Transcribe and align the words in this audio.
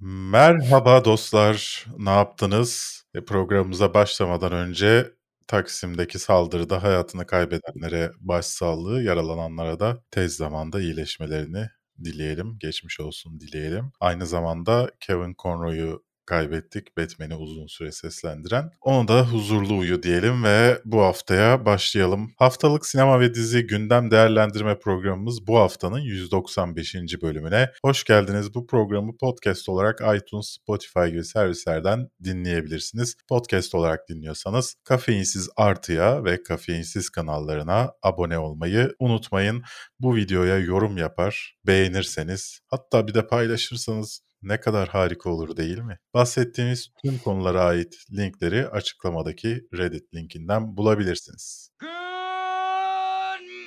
Merhaba 0.00 1.04
dostlar, 1.04 1.86
ne 1.98 2.10
yaptınız? 2.10 3.02
E, 3.14 3.24
programımıza 3.24 3.94
başlamadan 3.94 4.52
önce 4.52 5.12
Taksim'deki 5.46 6.18
saldırıda 6.18 6.82
hayatını 6.82 7.26
kaybedenlere 7.26 8.10
başsağlığı, 8.20 9.02
yaralananlara 9.02 9.80
da 9.80 10.02
tez 10.10 10.36
zamanda 10.36 10.80
iyileşmelerini 10.80 11.68
dileyelim, 12.04 12.58
geçmiş 12.60 13.00
olsun 13.00 13.40
dileyelim. 13.40 13.92
Aynı 14.00 14.26
zamanda 14.26 14.90
Kevin 15.00 15.34
Conroy'u 15.42 16.02
kaybettik. 16.28 16.96
Batman'i 16.96 17.34
uzun 17.34 17.66
süre 17.66 17.92
seslendiren. 17.92 18.70
Onu 18.80 19.08
da 19.08 19.26
huzurlu 19.26 19.78
uyu 19.78 20.02
diyelim 20.02 20.44
ve 20.44 20.80
bu 20.84 21.02
haftaya 21.02 21.64
başlayalım. 21.64 22.32
Haftalık 22.38 22.86
sinema 22.86 23.20
ve 23.20 23.34
dizi 23.34 23.66
gündem 23.66 24.10
değerlendirme 24.10 24.78
programımız 24.78 25.46
bu 25.46 25.58
haftanın 25.58 25.98
195. 25.98 26.94
bölümüne. 27.22 27.70
Hoş 27.84 28.04
geldiniz. 28.04 28.54
Bu 28.54 28.66
programı 28.66 29.16
podcast 29.16 29.68
olarak 29.68 30.00
iTunes, 30.16 30.46
Spotify 30.46 31.06
gibi 31.06 31.24
servislerden 31.24 32.08
dinleyebilirsiniz. 32.24 33.16
Podcast 33.28 33.74
olarak 33.74 34.08
dinliyorsanız 34.08 34.74
Kafeinsiz 34.84 35.48
Artı'ya 35.56 36.24
ve 36.24 36.42
Kafeinsiz 36.42 37.10
kanallarına 37.10 37.92
abone 38.02 38.38
olmayı 38.38 38.94
unutmayın. 38.98 39.62
Bu 40.00 40.16
videoya 40.16 40.58
yorum 40.58 40.96
yapar, 40.96 41.56
beğenirseniz 41.66 42.60
hatta 42.66 43.08
bir 43.08 43.14
de 43.14 43.26
paylaşırsanız 43.26 44.27
ne 44.42 44.60
kadar 44.60 44.88
harika 44.88 45.30
olur 45.30 45.56
değil 45.56 45.78
mi? 45.78 45.98
Bahsettiğimiz 46.14 46.88
tüm 47.04 47.18
konulara 47.18 47.64
ait 47.64 47.94
linkleri 48.12 48.68
açıklamadaki 48.68 49.60
Reddit 49.78 50.14
linkinden 50.14 50.76
bulabilirsiniz. 50.76 51.70
Good 51.80 51.90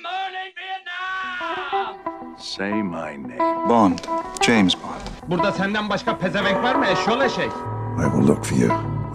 morning 0.04 0.54
Vietnam! 0.58 1.96
Say 2.38 2.72
my 2.82 3.28
name. 3.28 3.68
Bond. 3.68 3.98
James 4.46 4.74
Bond. 4.76 5.30
Burada 5.30 5.52
senden 5.52 5.88
başka 5.88 6.18
pezevenk 6.18 6.64
var 6.64 6.74
mı 6.74 6.86
eşyol 6.86 7.20
eşek? 7.20 7.52
I 7.98 8.04
will 8.04 8.28
look 8.28 8.44
for 8.44 8.56
you. 8.56 8.70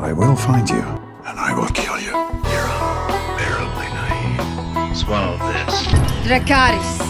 I 0.07 0.09
will 0.09 0.35
find 0.35 0.69
you. 0.69 0.83
And 1.25 1.37
I 1.37 1.51
will 1.61 1.73
kill 1.73 2.07
you. 2.07 2.17
You're 2.53 2.71
unbearably 3.09 3.89
naive. 3.95 4.95
Swallow 4.95 5.53
this. 5.53 5.87
Dracarys. 6.29 7.01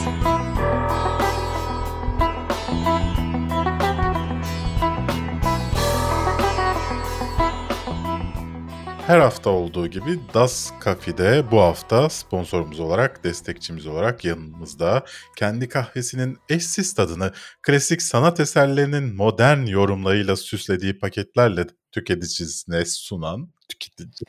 Her 9.07 9.19
hafta 9.19 9.49
olduğu 9.49 9.87
gibi 9.87 10.19
Das 10.33 10.71
Cafe'de 10.85 11.51
bu 11.51 11.61
hafta 11.61 12.09
sponsorumuz 12.09 12.79
olarak, 12.79 13.23
destekçimiz 13.23 13.87
olarak 13.87 14.25
yanımızda 14.25 15.05
kendi 15.35 15.69
kahvesinin 15.69 16.37
eşsiz 16.49 16.93
tadını 16.93 17.31
klasik 17.61 18.01
sanat 18.01 18.39
eserlerinin 18.39 19.15
modern 19.15 19.65
yorumlarıyla 19.65 20.35
süslediği 20.35 20.99
paketlerle 20.99 21.65
tüketicisine 21.91 22.85
sunan 22.85 23.53
tüketici 23.69 24.25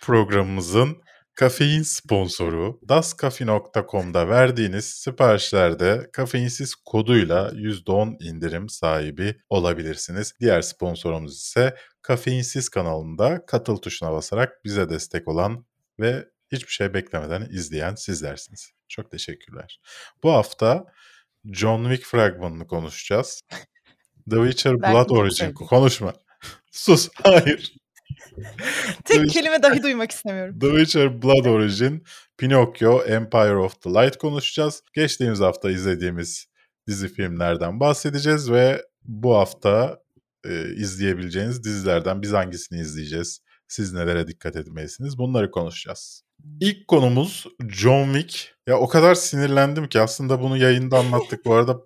programımızın 0.00 0.96
kafein 1.34 1.82
sponsoru 1.82 2.80
dascafe.com'da 2.88 4.28
verdiğiniz 4.28 4.84
siparişlerde 4.84 6.10
kafeinsiz 6.12 6.74
koduyla 6.74 7.50
%10 7.50 8.24
indirim 8.24 8.68
sahibi 8.68 9.36
olabilirsiniz. 9.48 10.34
Diğer 10.40 10.62
sponsorumuz 10.62 11.36
ise 11.36 11.74
Kafeinsiz 12.10 12.68
kanalında 12.68 13.46
katıl 13.46 13.76
tuşuna 13.76 14.12
basarak 14.12 14.64
bize 14.64 14.88
destek 14.88 15.28
olan 15.28 15.64
ve 16.00 16.28
hiçbir 16.52 16.72
şey 16.72 16.94
beklemeden 16.94 17.48
izleyen 17.50 17.94
sizlersiniz. 17.94 18.72
Çok 18.88 19.10
teşekkürler. 19.10 19.80
Bu 20.22 20.32
hafta 20.32 20.84
John 21.52 21.82
Wick 21.84 22.06
fragmanını 22.06 22.66
konuşacağız. 22.66 23.40
The 24.30 24.36
Witcher 24.36 24.78
Blood 24.82 25.10
Origin. 25.10 25.36
sevdim. 25.36 25.54
Konuşma. 25.54 26.12
Sus. 26.72 27.08
Hayır. 27.22 27.74
Tek 29.04 29.30
kelime 29.30 29.62
dahi 29.62 29.82
duymak 29.82 30.10
istemiyorum. 30.10 30.58
The 30.58 30.68
Witcher 30.68 31.22
Blood 31.22 31.44
Origin, 31.44 32.04
Pinocchio, 32.38 33.02
Empire 33.02 33.56
of 33.56 33.82
the 33.82 33.90
Light 33.90 34.16
konuşacağız. 34.16 34.82
Geçtiğimiz 34.94 35.40
hafta 35.40 35.70
izlediğimiz 35.70 36.46
dizi 36.86 37.08
filmlerden 37.14 37.80
bahsedeceğiz 37.80 38.50
ve 38.50 38.86
bu 39.02 39.36
hafta 39.36 40.02
e, 40.44 40.74
izleyebileceğiniz 40.74 41.64
dizilerden 41.64 42.22
biz 42.22 42.32
hangisini 42.32 42.80
izleyeceğiz? 42.80 43.40
Siz 43.68 43.92
nelere 43.92 44.26
dikkat 44.26 44.56
etmelisiniz? 44.56 45.18
Bunları 45.18 45.50
konuşacağız. 45.50 46.22
İlk 46.60 46.88
konumuz 46.88 47.46
John 47.68 48.14
Wick. 48.14 48.54
Ya 48.66 48.78
o 48.78 48.88
kadar 48.88 49.14
sinirlendim 49.14 49.88
ki 49.88 50.00
aslında 50.00 50.40
bunu 50.40 50.56
yayında 50.56 50.98
anlattık. 50.98 51.44
Bu 51.44 51.54
arada 51.54 51.78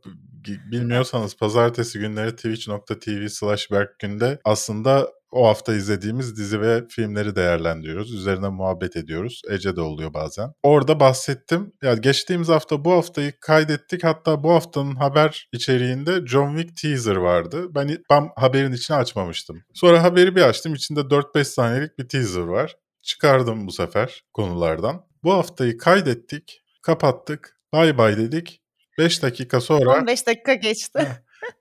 bilmiyorsanız 0.71 1.37
pazartesi 1.37 1.99
günleri 1.99 2.37
twitch.tv 2.37 3.29
slash 3.29 3.71
berkgünde 3.71 4.39
aslında 4.45 5.09
o 5.35 5.47
hafta 5.47 5.75
izlediğimiz 5.75 6.37
dizi 6.37 6.61
ve 6.61 6.89
filmleri 6.89 7.37
değerlendiriyoruz. 7.37 8.15
Üzerine 8.15 8.49
muhabbet 8.49 8.97
ediyoruz. 8.97 9.43
Ece 9.51 9.77
de 9.77 9.81
oluyor 9.81 10.15
bazen. 10.15 10.53
Orada 10.63 11.01
bahsettim. 11.01 11.73
Ya 11.83 11.95
geçtiğimiz 11.95 12.49
hafta 12.49 12.85
bu 12.85 12.93
haftayı 12.93 13.33
kaydettik. 13.41 14.05
Hatta 14.05 14.43
bu 14.43 14.53
haftanın 14.53 14.97
haber 14.97 15.49
içeriğinde 15.53 16.27
John 16.27 16.57
Wick 16.57 16.83
teaser 16.83 17.17
vardı. 17.17 17.67
Ben, 17.75 17.99
ben 18.11 18.31
haberin 18.37 18.73
içini 18.73 18.97
açmamıştım. 18.97 19.63
Sonra 19.75 20.03
haberi 20.03 20.37
bir 20.37 20.43
açtım. 20.43 20.75
İçinde 20.75 21.01
4-5 21.01 21.45
saniyelik 21.45 21.99
bir 21.99 22.09
teaser 22.09 22.43
var. 22.43 22.77
Çıkardım 23.03 23.67
bu 23.67 23.73
sefer 23.73 24.23
konulardan. 24.33 25.07
Bu 25.25 25.33
haftayı 25.33 25.79
kaydettik, 25.79 26.63
kapattık, 26.83 27.61
bay 27.73 27.99
bay 27.99 28.17
dedik. 28.17 28.61
5 28.99 29.23
dakika 29.23 29.61
sonra 29.61 30.01
15 30.01 30.27
dakika 30.27 30.55
geçti. 30.55 31.09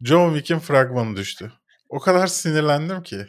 John 0.04 0.34
Wick'in 0.34 0.60
fragmanı 0.60 1.16
düştü. 1.16 1.52
O 1.90 2.00
kadar 2.00 2.28
sinirlendim 2.28 3.04
ki. 3.04 3.28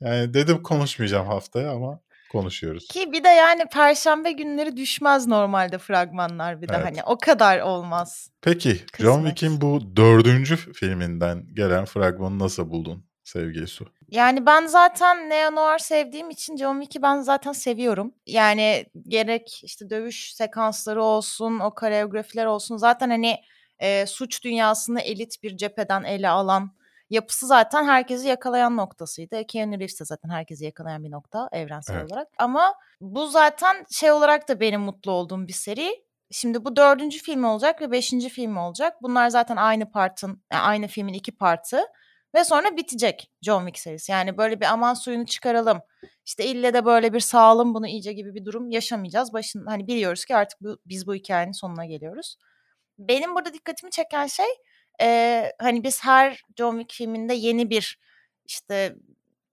Yani 0.00 0.34
dedim 0.34 0.62
konuşmayacağım 0.62 1.26
haftaya 1.26 1.72
ama 1.72 2.00
konuşuyoruz. 2.32 2.88
Ki 2.88 3.12
bir 3.12 3.24
de 3.24 3.28
yani 3.28 3.64
perşembe 3.72 4.32
günleri 4.32 4.76
düşmez 4.76 5.26
normalde 5.26 5.78
fragmanlar 5.78 6.62
bir 6.62 6.68
de 6.68 6.72
Evet. 6.76 6.86
hani 6.86 7.02
o 7.06 7.18
kadar 7.18 7.60
olmaz. 7.60 8.30
Peki 8.42 8.76
John 8.98 9.14
Kısmet. 9.14 9.26
Wick'in 9.26 9.60
bu 9.60 9.96
dördüncü 9.96 10.56
filminden 10.56 11.46
gelen 11.54 11.84
fragmanı 11.84 12.38
nasıl 12.38 12.70
buldun 12.70 13.04
sevgili 13.24 13.66
Su? 13.66 13.86
Yani 14.08 14.46
ben 14.46 14.66
zaten 14.66 15.30
Neo 15.30 15.54
Noir 15.54 15.78
sevdiğim 15.78 16.30
için 16.30 16.56
John 16.56 16.80
Wick'i 16.80 17.02
ben 17.02 17.20
zaten 17.20 17.52
seviyorum. 17.52 18.14
Yani 18.26 18.86
gerek 19.08 19.60
işte 19.62 19.90
dövüş 19.90 20.34
sekansları 20.34 21.02
olsun, 21.02 21.58
o 21.58 21.74
koreografiler 21.74 22.46
olsun. 22.46 22.76
Zaten 22.76 23.10
hani 23.10 23.36
e, 23.78 24.06
suç 24.06 24.44
dünyasını 24.44 25.00
elit 25.00 25.42
bir 25.42 25.56
cepheden 25.56 26.04
ele 26.04 26.28
alan 26.28 26.72
yapısı 27.10 27.46
zaten 27.46 27.84
herkesi 27.84 28.28
yakalayan 28.28 28.76
noktasıydı. 28.76 29.46
Keanu 29.46 29.72
Reeves 29.72 30.00
de 30.00 30.04
zaten 30.04 30.28
herkesi 30.28 30.64
yakalayan 30.64 31.04
bir 31.04 31.10
nokta 31.10 31.48
evrensel 31.52 31.94
Evet. 31.94 32.12
olarak. 32.12 32.28
Ama 32.38 32.74
bu 33.00 33.26
zaten 33.26 33.86
şey 33.90 34.12
olarak 34.12 34.48
da 34.48 34.60
benim 34.60 34.80
mutlu 34.80 35.12
olduğum 35.12 35.46
bir 35.48 35.52
seri. 35.52 36.04
Şimdi 36.30 36.64
bu 36.64 36.76
dördüncü 36.76 37.18
film 37.18 37.44
olacak 37.44 37.80
ve 37.80 37.90
beşinci 37.90 38.28
film 38.28 38.56
olacak. 38.56 38.96
Bunlar 39.02 39.28
zaten 39.28 39.56
aynı 39.56 39.90
partın, 39.90 40.42
yani 40.52 40.62
aynı 40.62 40.86
filmin 40.86 41.12
iki 41.12 41.36
partı. 41.36 41.80
Ve 42.34 42.44
sonra 42.44 42.76
bitecek 42.76 43.30
John 43.42 43.60
Wick 43.66 43.78
serisi. 43.78 44.12
Yani 44.12 44.38
böyle 44.38 44.60
bir 44.60 44.66
aman 44.66 44.94
suyunu 44.94 45.26
çıkaralım. 45.26 45.80
İşte 46.26 46.46
ille 46.46 46.74
de 46.74 46.84
böyle 46.84 47.12
bir 47.12 47.20
sağalım 47.20 47.74
bunu 47.74 47.86
iyice 47.86 48.12
gibi 48.12 48.34
bir 48.34 48.44
durum 48.44 48.70
yaşamayacağız. 48.70 49.32
Başın 49.32 49.66
hani 49.66 49.86
biliyoruz 49.86 50.24
ki 50.24 50.36
artık 50.36 50.60
bu, 50.60 50.76
biz 50.86 51.06
bu 51.06 51.14
hikayenin 51.14 51.52
sonuna 51.52 51.86
geliyoruz. 51.86 52.36
Benim 52.98 53.34
burada 53.34 53.52
dikkatimi 53.52 53.90
çeken 53.90 54.26
şey 54.26 54.46
eee, 55.00 55.52
hani 55.58 55.84
biz 55.84 56.04
her 56.04 56.42
John 56.58 56.78
Wick 56.78 56.94
filminde 56.94 57.34
yeni 57.34 57.70
bir 57.70 57.98
işte 58.44 58.96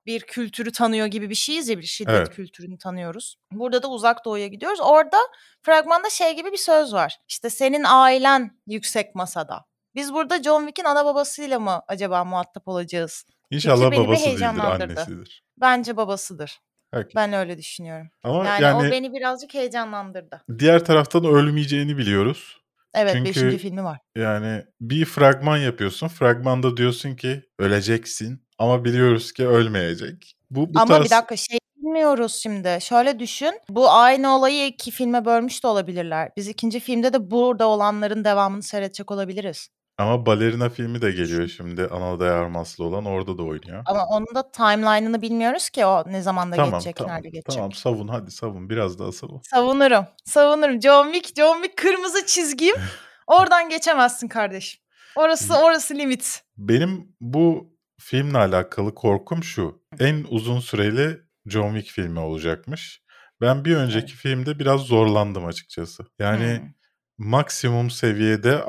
bir 0.05 0.21
kültürü 0.21 0.71
tanıyor 0.71 1.07
gibi 1.07 1.29
bir 1.29 1.35
şeyiz 1.35 1.69
ya 1.69 1.77
bir 1.77 1.83
şiddet 1.83 2.13
Evet. 2.13 2.29
kültürünü 2.35 2.77
tanıyoruz. 2.77 3.35
Burada 3.51 3.83
da 3.83 3.87
uzak 3.89 4.25
doğuya 4.25 4.47
gidiyoruz. 4.47 4.79
Orada 4.81 5.17
fragmanda 5.61 6.09
şey 6.09 6.35
gibi 6.35 6.51
bir 6.51 6.57
söz 6.57 6.93
var. 6.93 7.17
İşte 7.27 7.49
senin 7.49 7.83
ailen 7.87 8.57
yüksek 8.67 9.15
masada. 9.15 9.65
Biz 9.95 10.13
burada 10.13 10.43
John 10.43 10.59
Wick'in 10.61 10.85
ana 10.89 11.05
babasıyla 11.05 11.59
mı 11.59 11.81
acaba 11.87 12.23
muhatap 12.23 12.67
olacağız? 12.67 13.25
İnşallah 13.51 13.91
beni 13.91 14.00
bir 14.01 14.07
babası 14.07 14.25
değildir, 14.25 14.41
annesidir. 14.45 15.43
Bence 15.57 15.97
babasıdır. 15.97 16.59
Peki. 16.91 17.15
Ben 17.15 17.33
öyle 17.33 17.57
düşünüyorum. 17.57 18.07
Ama 18.23 18.45
Yani, 18.45 18.63
yani, 18.63 18.88
o 18.88 18.91
beni 18.91 19.13
birazcık 19.13 19.53
heyecanlandırdı. 19.53 20.41
diğer 20.59 20.85
taraftan 20.85 21.25
ölmeyeceğini 21.25 21.97
biliyoruz. 21.97 22.57
Evet 22.94 23.13
Çünkü- 23.13 23.30
beşinci 23.30 23.57
filmi 23.57 23.84
var. 23.84 24.00
Yani 24.18 24.63
bir 24.81 25.06
fragman 25.06 25.57
yapıyorsun. 25.57 26.07
Fragmanda 26.07 26.78
diyorsun 26.78 27.16
ki 27.16 27.44
öleceksin 27.60 28.48
ama 28.57 28.86
biliyoruz 28.86 29.31
ki 29.31 29.48
ölmeyecek. 29.48 30.34
Bu, 30.51 30.74
bu 30.74 30.80
Ama 30.80 30.94
tarz... 30.95 31.06
bir 31.06 31.10
dakika 31.10 31.36
şey 31.36 31.57
bilmiyoruz 31.78 32.36
şimdi. 32.36 32.78
Şöyle 32.81 33.19
düşün. 33.19 33.60
Bu 33.69 33.89
aynı 33.92 34.36
olayı 34.38 34.68
iki 34.68 34.92
filme 34.92 35.25
bölmüş 35.25 35.63
de 35.63 35.68
olabilirler. 35.68 36.31
Biz 36.38 36.48
ikinci 36.48 36.80
filmde 36.80 37.13
de 37.13 37.31
burada 37.31 37.68
olanların 37.68 38.24
devamını 38.24 38.63
seyredecek 38.63 39.12
olabiliriz. 39.12 39.69
Ama 39.97 40.25
Balerina 40.25 40.69
filmi 40.69 41.01
de 41.01 41.11
geliyor 41.11 41.47
şimdi. 41.47 41.88
Ana 41.88 42.25
Armaslı 42.33 42.83
olan 42.83 43.05
orada 43.05 43.38
da 43.38 43.44
oynuyor. 43.44 43.83
Ama 43.85 44.05
onun 44.05 44.35
da 44.35 44.51
timeline'ını 44.51 45.21
bilmiyoruz 45.21 45.69
ki 45.69 45.85
o 45.85 46.03
ne 46.11 46.21
zamanda 46.21 46.55
Tamam 46.55 46.71
geçecek, 46.71 46.95
tamam 46.95 47.15
nerede 47.15 47.29
geçecek. 47.29 47.55
tamam 47.55 47.71
savun 47.71 48.07
hadi 48.07 48.31
savun 48.31 48.69
biraz 48.69 48.99
daha 48.99 49.11
savun. 49.11 49.41
Savunurum. 49.44 50.05
Savunurum. 50.25 50.81
John 50.81 51.13
Wick, 51.13 51.35
John 51.38 51.55
Wick 51.61 51.77
kırmızı 51.77 52.25
çizgim. 52.25 52.75
Oradan 53.27 53.69
geçemezsin 53.69 54.27
kardeşim. 54.27 54.81
Orası 55.15 55.53
orası 55.57 55.95
limit. 55.95 56.41
Benim 56.57 57.15
bu 57.21 57.73
filmle 58.00 58.38
alakalı 58.38 58.95
korkum 58.95 59.43
şu. 59.43 59.81
En 60.00 60.25
uzun 60.29 60.59
süreli 60.59 61.19
John 61.45 61.73
Wick 61.73 61.93
filmi 61.95 62.19
olacakmış. 62.19 63.01
Ben 63.41 63.65
bir 63.65 63.75
önceki 63.75 64.13
filmde 64.13 64.59
biraz 64.59 64.81
zorlandım 64.81 65.45
açıkçası. 65.45 66.03
Yani 66.19 66.57
Hmm. 66.59 66.67
maksimum 67.17 67.89
seviyede 67.91 68.63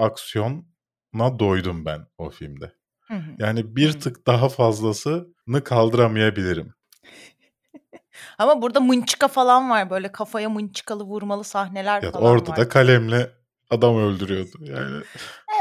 aksiyona 1.15 1.39
doydum 1.39 1.85
ben 1.85 2.07
o 2.19 2.31
filmde. 2.31 2.73
Hı 3.01 3.15
hı. 3.15 3.31
Yani 3.39 3.77
bir 3.77 3.95
Hı. 3.95 3.99
tık 3.99 4.27
daha 4.27 4.49
fazlasını 4.49 5.65
kaldıramayabilirim. 5.65 6.75
Ama 8.39 8.63
burada 8.63 8.81
mınçıka 8.81 9.29
falan 9.29 9.71
var 9.71 9.91
böyle 9.91 10.13
kafaya 10.13 10.49
mınçıkalı 10.49 11.05
vurmalı 11.05 11.45
sahneler 11.45 12.03
Ya 12.03 12.13
falan 12.13 12.25
orada 12.25 12.51
var. 12.51 12.57
da 12.57 12.69
kalemle 12.69 13.31
adam 13.71 13.97
öldürüyordu. 13.99 14.57
Yani 14.61 15.03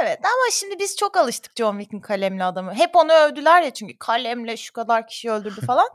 Evet 0.01 0.19
ama 0.19 0.51
şimdi 0.51 0.79
biz 0.79 0.95
çok 0.95 1.17
alıştık 1.17 1.51
John 1.57 1.79
Wick'in 1.79 1.99
kalemli 2.01 2.43
adamı. 2.43 2.73
Hep 2.73 2.95
onu 2.95 3.13
övdüler 3.13 3.61
ya 3.61 3.73
çünkü 3.73 3.97
kalemle 3.99 4.57
şu 4.57 4.73
kadar 4.73 5.07
kişi 5.07 5.31
öldürdü 5.31 5.61
falan. 5.65 5.87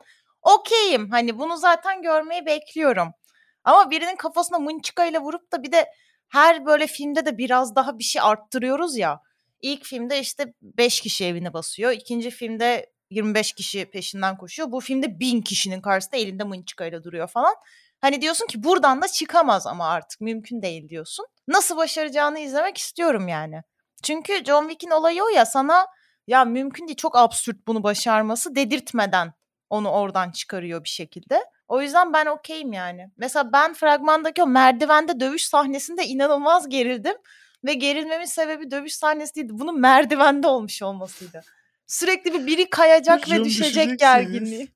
Okeyim 0.42 1.10
hani 1.10 1.38
bunu 1.38 1.56
zaten 1.56 2.02
görmeyi 2.02 2.46
bekliyorum. 2.46 3.08
Ama 3.64 3.90
birinin 3.90 4.16
kafasına 4.16 4.58
mınçıkayla 4.58 5.20
vurup 5.20 5.52
da 5.52 5.62
bir 5.62 5.72
de 5.72 5.86
her 6.28 6.66
böyle 6.66 6.86
filmde 6.86 7.26
de 7.26 7.38
biraz 7.38 7.76
daha 7.76 7.98
bir 7.98 8.04
şey 8.04 8.22
arttırıyoruz 8.22 8.96
ya. 8.96 9.20
İlk 9.62 9.84
filmde 9.84 10.20
işte 10.20 10.54
5 10.62 11.00
kişi 11.00 11.24
evine 11.24 11.52
basıyor. 11.52 11.92
İkinci 11.92 12.30
filmde 12.30 12.92
25 13.10 13.52
kişi 13.52 13.84
peşinden 13.84 14.36
koşuyor. 14.36 14.72
Bu 14.72 14.80
filmde 14.80 15.20
1000 15.20 15.42
kişinin 15.42 15.80
karşısında 15.80 16.16
elinde 16.16 16.44
mınçıkayla 16.44 17.04
duruyor 17.04 17.28
falan. 17.28 17.54
Hani 18.00 18.22
diyorsun 18.22 18.46
ki 18.46 18.62
buradan 18.62 19.02
da 19.02 19.08
çıkamaz 19.08 19.66
ama 19.66 19.88
artık 19.88 20.20
mümkün 20.20 20.62
değil 20.62 20.88
diyorsun. 20.88 21.26
Nasıl 21.48 21.76
başaracağını 21.76 22.38
izlemek 22.38 22.78
istiyorum 22.78 23.28
yani. 23.28 23.62
Çünkü 24.02 24.44
John 24.44 24.68
Wick'in 24.68 24.90
olayı 24.90 25.22
o 25.22 25.28
ya 25.28 25.46
sana 25.46 25.86
ya 26.26 26.44
mümkün 26.44 26.86
değil 26.86 26.96
çok 26.96 27.16
absürt 27.16 27.66
bunu 27.66 27.82
başarması 27.82 28.54
dedirtmeden 28.54 29.32
onu 29.70 29.90
oradan 29.90 30.30
çıkarıyor 30.30 30.84
bir 30.84 30.88
şekilde. 30.88 31.44
O 31.68 31.82
yüzden 31.82 32.12
ben 32.12 32.26
okeyim 32.26 32.72
yani. 32.72 33.10
Mesela 33.16 33.52
ben 33.52 33.74
fragmandaki 33.74 34.42
o 34.42 34.46
merdivende 34.46 35.20
dövüş 35.20 35.44
sahnesinde 35.44 36.06
inanılmaz 36.06 36.68
gerildim. 36.68 37.14
Ve 37.64 37.74
gerilmemin 37.74 38.24
sebebi 38.24 38.70
dövüş 38.70 38.94
sahnesi 38.94 39.34
değildi. 39.34 39.52
Bunun 39.54 39.80
merdivende 39.80 40.46
olmuş 40.46 40.82
olmasıydı. 40.82 41.42
Sürekli 41.86 42.34
bir 42.34 42.46
biri 42.46 42.70
kayacak 42.70 43.30
ve 43.30 43.44
düşecek 43.44 43.98
gerginliği. 43.98 44.68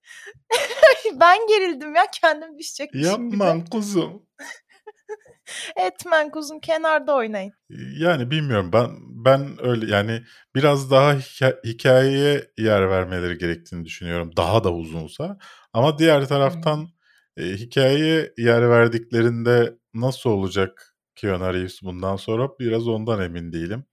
ben 1.21 1.47
gerildim 1.47 1.94
ya 1.94 2.06
kendim 2.23 2.59
düşecekmişim 2.59 3.31
gibi. 3.31 3.44
yapma 3.44 3.65
kuzum. 3.71 4.23
Etmen 5.77 6.31
kuzum 6.31 6.61
kenarda 6.61 7.15
oynayın. 7.15 7.53
Yani 7.99 8.31
bilmiyorum 8.31 8.71
ben 8.73 8.91
ben 9.25 9.67
öyle 9.67 9.93
yani 9.94 10.23
biraz 10.55 10.91
daha 10.91 11.15
hika- 11.15 11.65
hikayeye 11.65 12.50
yer 12.59 12.91
vermeleri 12.91 13.38
gerektiğini 13.38 13.85
düşünüyorum 13.85 14.31
daha 14.37 14.65
da 14.65 14.73
uzunsa 14.73 15.38
ama 15.73 15.99
diğer 15.99 16.29
taraftan 16.29 16.88
e, 17.37 17.43
hikayeye 17.44 18.33
yer 18.38 18.71
verdiklerinde 18.71 19.75
nasıl 19.94 20.31
olacak 20.31 20.95
Keanu 21.16 21.54
Reeves 21.54 21.82
bundan 21.82 22.16
sonra 22.16 22.48
biraz 22.60 22.88
ondan 22.88 23.22
emin 23.22 23.52
değilim. 23.52 23.84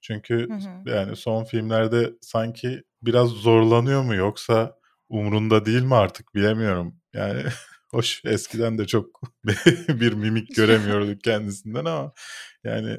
Çünkü 0.00 0.48
Hı 0.48 0.54
hı. 0.54 0.90
yani 0.96 1.16
son 1.16 1.44
filmlerde 1.44 2.12
sanki 2.20 2.82
biraz 3.02 3.28
zorlanıyor 3.28 4.02
mu 4.02 4.14
yoksa 4.14 4.78
umrunda 5.08 5.64
değil 5.66 5.82
mi 5.82 5.94
artık 5.94 6.34
bilemiyorum. 6.34 6.96
Yani 7.12 7.42
hoş 7.90 8.22
eskiden 8.24 8.78
de 8.78 8.86
çok 8.86 9.20
bir 9.88 10.12
mimik 10.12 10.56
göremiyorduk 10.56 11.20
kendisinden 11.24 11.84
ama 11.84 12.12
yani 12.64 12.98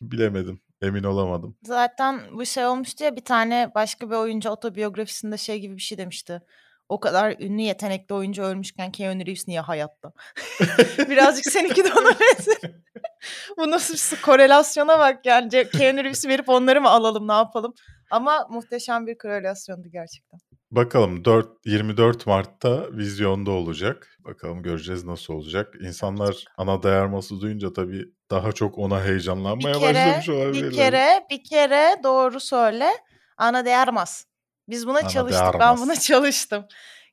bilemedim. 0.00 0.60
Emin 0.82 1.04
olamadım. 1.04 1.56
Zaten 1.62 2.20
bu 2.32 2.46
şey 2.46 2.66
olmuştu 2.66 3.04
ya 3.04 3.16
bir 3.16 3.24
tane 3.24 3.70
başka 3.74 4.10
bir 4.10 4.14
oyuncu 4.14 4.50
otobiyografisinde 4.50 5.36
şey 5.36 5.60
gibi 5.60 5.76
bir 5.76 5.82
şey 5.82 5.98
demişti. 5.98 6.42
O 6.88 7.00
kadar 7.00 7.36
ünlü 7.40 7.62
yetenekli 7.62 8.14
oyuncu 8.14 8.42
ölmüşken 8.42 8.92
Keanu 8.92 9.26
Reeves 9.26 9.48
niye 9.48 9.60
hayatta? 9.60 10.12
Birazcık 11.10 11.52
seninki 11.52 11.84
de 11.84 11.92
ona 11.92 12.10
benziyor. 12.20 12.74
bu 13.58 13.70
nasıl 13.70 14.16
bir 14.16 14.22
korelasyona 14.22 14.98
bak 14.98 15.26
yani. 15.26 15.50
Keanu 15.70 16.04
Reeves'i 16.04 16.28
verip 16.28 16.48
onları 16.48 16.80
mı 16.80 16.88
alalım 16.88 17.28
ne 17.28 17.32
yapalım? 17.32 17.74
Ama 18.10 18.46
muhteşem 18.50 19.06
bir 19.06 19.18
korelasyondu 19.18 19.88
gerçekten. 19.92 20.40
Bakalım 20.70 21.24
4 21.24 21.48
24 21.66 22.26
Mart'ta 22.26 22.92
vizyonda 22.92 23.50
olacak. 23.50 24.18
Bakalım 24.18 24.62
göreceğiz 24.62 25.04
nasıl 25.04 25.34
olacak. 25.34 25.74
İnsanlar 25.80 26.44
ana 26.56 26.82
dayarması 26.82 27.40
duyunca 27.40 27.72
tabii 27.72 28.04
daha 28.30 28.52
çok 28.52 28.78
ona 28.78 29.00
Bir 29.00 29.08
heyecanlanmaya 29.08 29.78
kere, 29.78 29.94
başlamış 29.94 30.28
bir 30.28 30.32
olabilirler. 30.32 30.72
kere, 30.72 31.26
bir 31.30 31.44
kere 31.44 32.00
doğru 32.04 32.40
söyle. 32.40 32.88
Ana 33.36 33.64
değermez. 33.64 34.26
Biz 34.68 34.86
buna 34.86 34.98
Ana 34.98 35.08
çalıştık. 35.08 35.54
Ben 35.60 35.76
buna 35.78 35.96
çalıştım. 36.00 36.64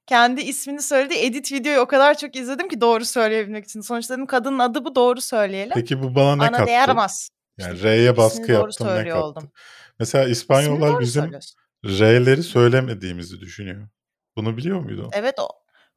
Kendi 0.07 0.41
ismini 0.41 0.81
söylediği 0.81 1.19
edit 1.25 1.51
videoyu 1.51 1.79
o 1.79 1.87
kadar 1.87 2.17
çok 2.17 2.35
izledim 2.35 2.69
ki 2.69 2.81
doğru 2.81 3.05
söyleyebilmek 3.05 3.65
için. 3.65 3.81
Sonuçta 3.81 4.13
dedim 4.13 4.25
kadının 4.25 4.59
adı 4.59 4.85
bu 4.85 4.95
doğru 4.95 5.21
söyleyelim. 5.21 5.71
Peki 5.75 6.03
bu 6.03 6.15
bana 6.15 6.35
ne 6.35 6.43
Ana 6.47 6.51
kattı? 6.57 6.67
değermez. 6.67 7.29
Yani 7.57 7.75
İşte 7.75 7.89
R'ye 7.89 8.17
baskı 8.17 8.51
yaptım 8.51 8.87
ne 8.87 9.03
kattı? 9.09 9.23
oldum. 9.23 9.51
Mesela 9.99 10.27
İspanyollar 10.27 10.99
bizim. 10.99 11.31
R'leri 11.85 12.43
söylemediğimizi 12.43 13.39
düşünüyor. 13.39 13.87
Bunu 14.35 14.57
biliyor 14.57 14.79
muydun? 14.79 15.09
Evet 15.13 15.35
o. 15.39 15.49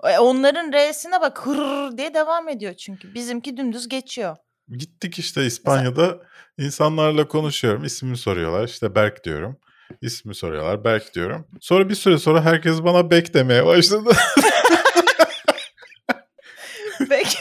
e, 0.09 0.19
Onların 0.19 0.73
R'sine 0.73 1.21
bak 1.21 1.47
hırr 1.47 1.99
diye 1.99 2.15
devam 2.15 2.49
ediyor 2.49 2.75
çünkü. 2.75 3.15
Bizimki 3.15 3.57
dümdüz 3.57 3.89
geçiyor. 3.89 4.37
Gittik 4.69 5.19
işte 5.19 5.47
İspanya'da 5.47 6.19
insanlarla 6.59 7.29
konuşuyorum. 7.29 7.85
İsmimi 7.85 8.17
soruyorlar. 8.17 8.69
İşte 8.69 8.95
Berk 8.95 9.25
diyorum. 9.25 9.57
İsmi 10.01 10.35
soruyorlar. 10.35 10.85
Berk 10.85 11.15
diyorum. 11.15 11.47
Sonra 11.61 11.89
bir 11.89 11.95
süre 11.95 12.19
sonra 12.19 12.45
herkes 12.45 12.83
bana 12.83 13.11
Bek 13.11 13.35
demeye 13.35 13.67
başladı. 13.67 14.11
Peki. 17.09 17.39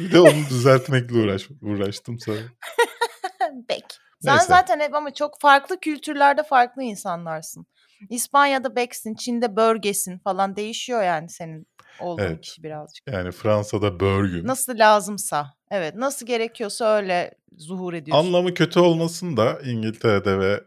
bir 0.00 0.12
de 0.12 0.20
onu 0.20 0.48
düzeltmekle 0.50 1.18
uğraş, 1.18 1.48
uğraştım 1.62 2.18
sonra. 2.18 2.38
Bek. 3.68 3.84
Sen 4.20 4.34
Neyse. 4.34 4.46
zaten 4.46 4.80
hep 4.80 4.94
ama 4.94 5.14
çok 5.14 5.40
farklı 5.40 5.80
kültürlerde 5.80 6.42
farklı 6.42 6.82
insanlarsın. 6.82 7.66
İspanya'da 8.10 8.76
Beksin, 8.76 9.14
Çin'de 9.14 9.56
Bölgesin 9.56 10.18
falan 10.18 10.56
değişiyor 10.56 11.02
yani 11.02 11.28
senin 11.28 11.66
olduğun 12.02 12.22
Evet. 12.22 12.40
kişi 12.40 12.62
birazcık. 12.62 13.06
Yani 13.12 13.30
Fransa'da 13.32 14.00
Börgün. 14.00 14.46
Nasıl 14.46 14.78
lazımsa. 14.78 15.46
Evet 15.70 15.94
nasıl 15.94 16.26
gerekiyorsa 16.26 16.96
öyle 16.96 17.34
zuhur 17.56 17.94
ediyorsun. 17.94 18.26
Anlamı 18.26 18.54
kötü 18.54 18.80
olmasın 18.80 19.36
da 19.36 19.58
İngiltere'de 19.64 20.38
ve 20.38 20.60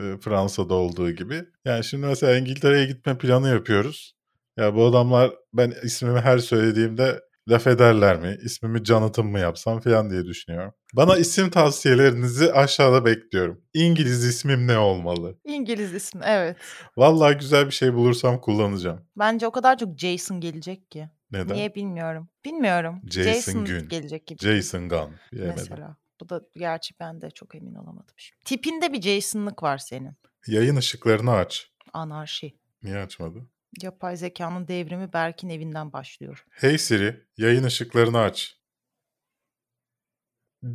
e, 0.00 0.16
Fransa'da 0.20 0.74
olduğu 0.74 1.10
gibi. 1.10 1.44
Yani 1.64 1.84
şimdi 1.84 2.06
mesela 2.06 2.36
İngiltere'ye 2.36 2.86
gitme 2.86 3.18
planı 3.18 3.48
yapıyoruz. 3.48 4.12
Ya 4.56 4.74
bu 4.74 4.84
adamlar 4.86 5.30
ben 5.52 5.72
ismimi 5.82 6.20
her 6.20 6.38
söylediğimde 6.38 7.20
laf 7.48 7.66
ederler 7.66 8.20
mi? 8.20 8.36
İsmimi 8.44 8.84
Jonathan 8.84 9.26
mı 9.26 9.38
yapsam 9.38 9.80
falan 9.80 10.10
diye 10.10 10.24
düşünüyorum. 10.24 10.72
Bana 10.94 11.16
isim 11.16 11.50
tavsiyelerinizi 11.50 12.52
aşağıda 12.52 13.04
bekliyorum. 13.04 13.62
İngiliz 13.74 14.24
ismim 14.24 14.66
ne 14.66 14.78
olmalı? 14.78 15.38
İngiliz 15.44 15.94
ismi 15.94 16.20
evet. 16.24 16.56
Vallahi 16.96 17.36
güzel 17.38 17.66
bir 17.66 17.70
şey 17.72 17.94
bulursam 17.94 18.40
kullanacağım. 18.40 19.06
Bence 19.16 19.46
o 19.46 19.50
kadar 19.50 19.78
çok 19.78 19.98
Jason 19.98 20.40
gelecek 20.40 20.90
ki. 20.90 21.08
Neden? 21.32 21.56
Niye 21.56 21.74
bilmiyorum. 21.74 22.28
Bilmiyorum. 22.44 23.00
Jason 23.10 23.64
Gün. 23.64 23.88
gelecek 23.88 24.26
gibi. 24.26 24.38
Jason 24.38 24.88
Gunn. 24.88 25.10
Bilemedim. 25.32 25.54
Mesela. 25.56 25.96
Bu 26.20 26.28
da 26.28 26.40
gerçi 26.56 26.94
ben 27.00 27.20
de 27.20 27.30
çok 27.30 27.54
emin 27.54 27.74
olamadım. 27.74 28.14
şimdi. 28.16 28.44
Tipinde 28.44 28.92
bir 28.92 29.02
Jason'lık 29.02 29.62
var 29.62 29.78
senin. 29.78 30.12
Yayın 30.46 30.76
ışıklarını 30.76 31.32
aç. 31.32 31.70
Anarşi. 31.92 32.56
Niye 32.82 32.98
açmadı? 32.98 33.46
Yapay 33.82 34.16
zekanın 34.16 34.68
devrimi 34.68 35.12
Berk'in 35.12 35.48
evinden 35.48 35.92
başlıyor. 35.92 36.44
Hey 36.50 36.78
Siri, 36.78 37.26
yayın 37.36 37.64
ışıklarını 37.64 38.18
aç. 38.18 38.56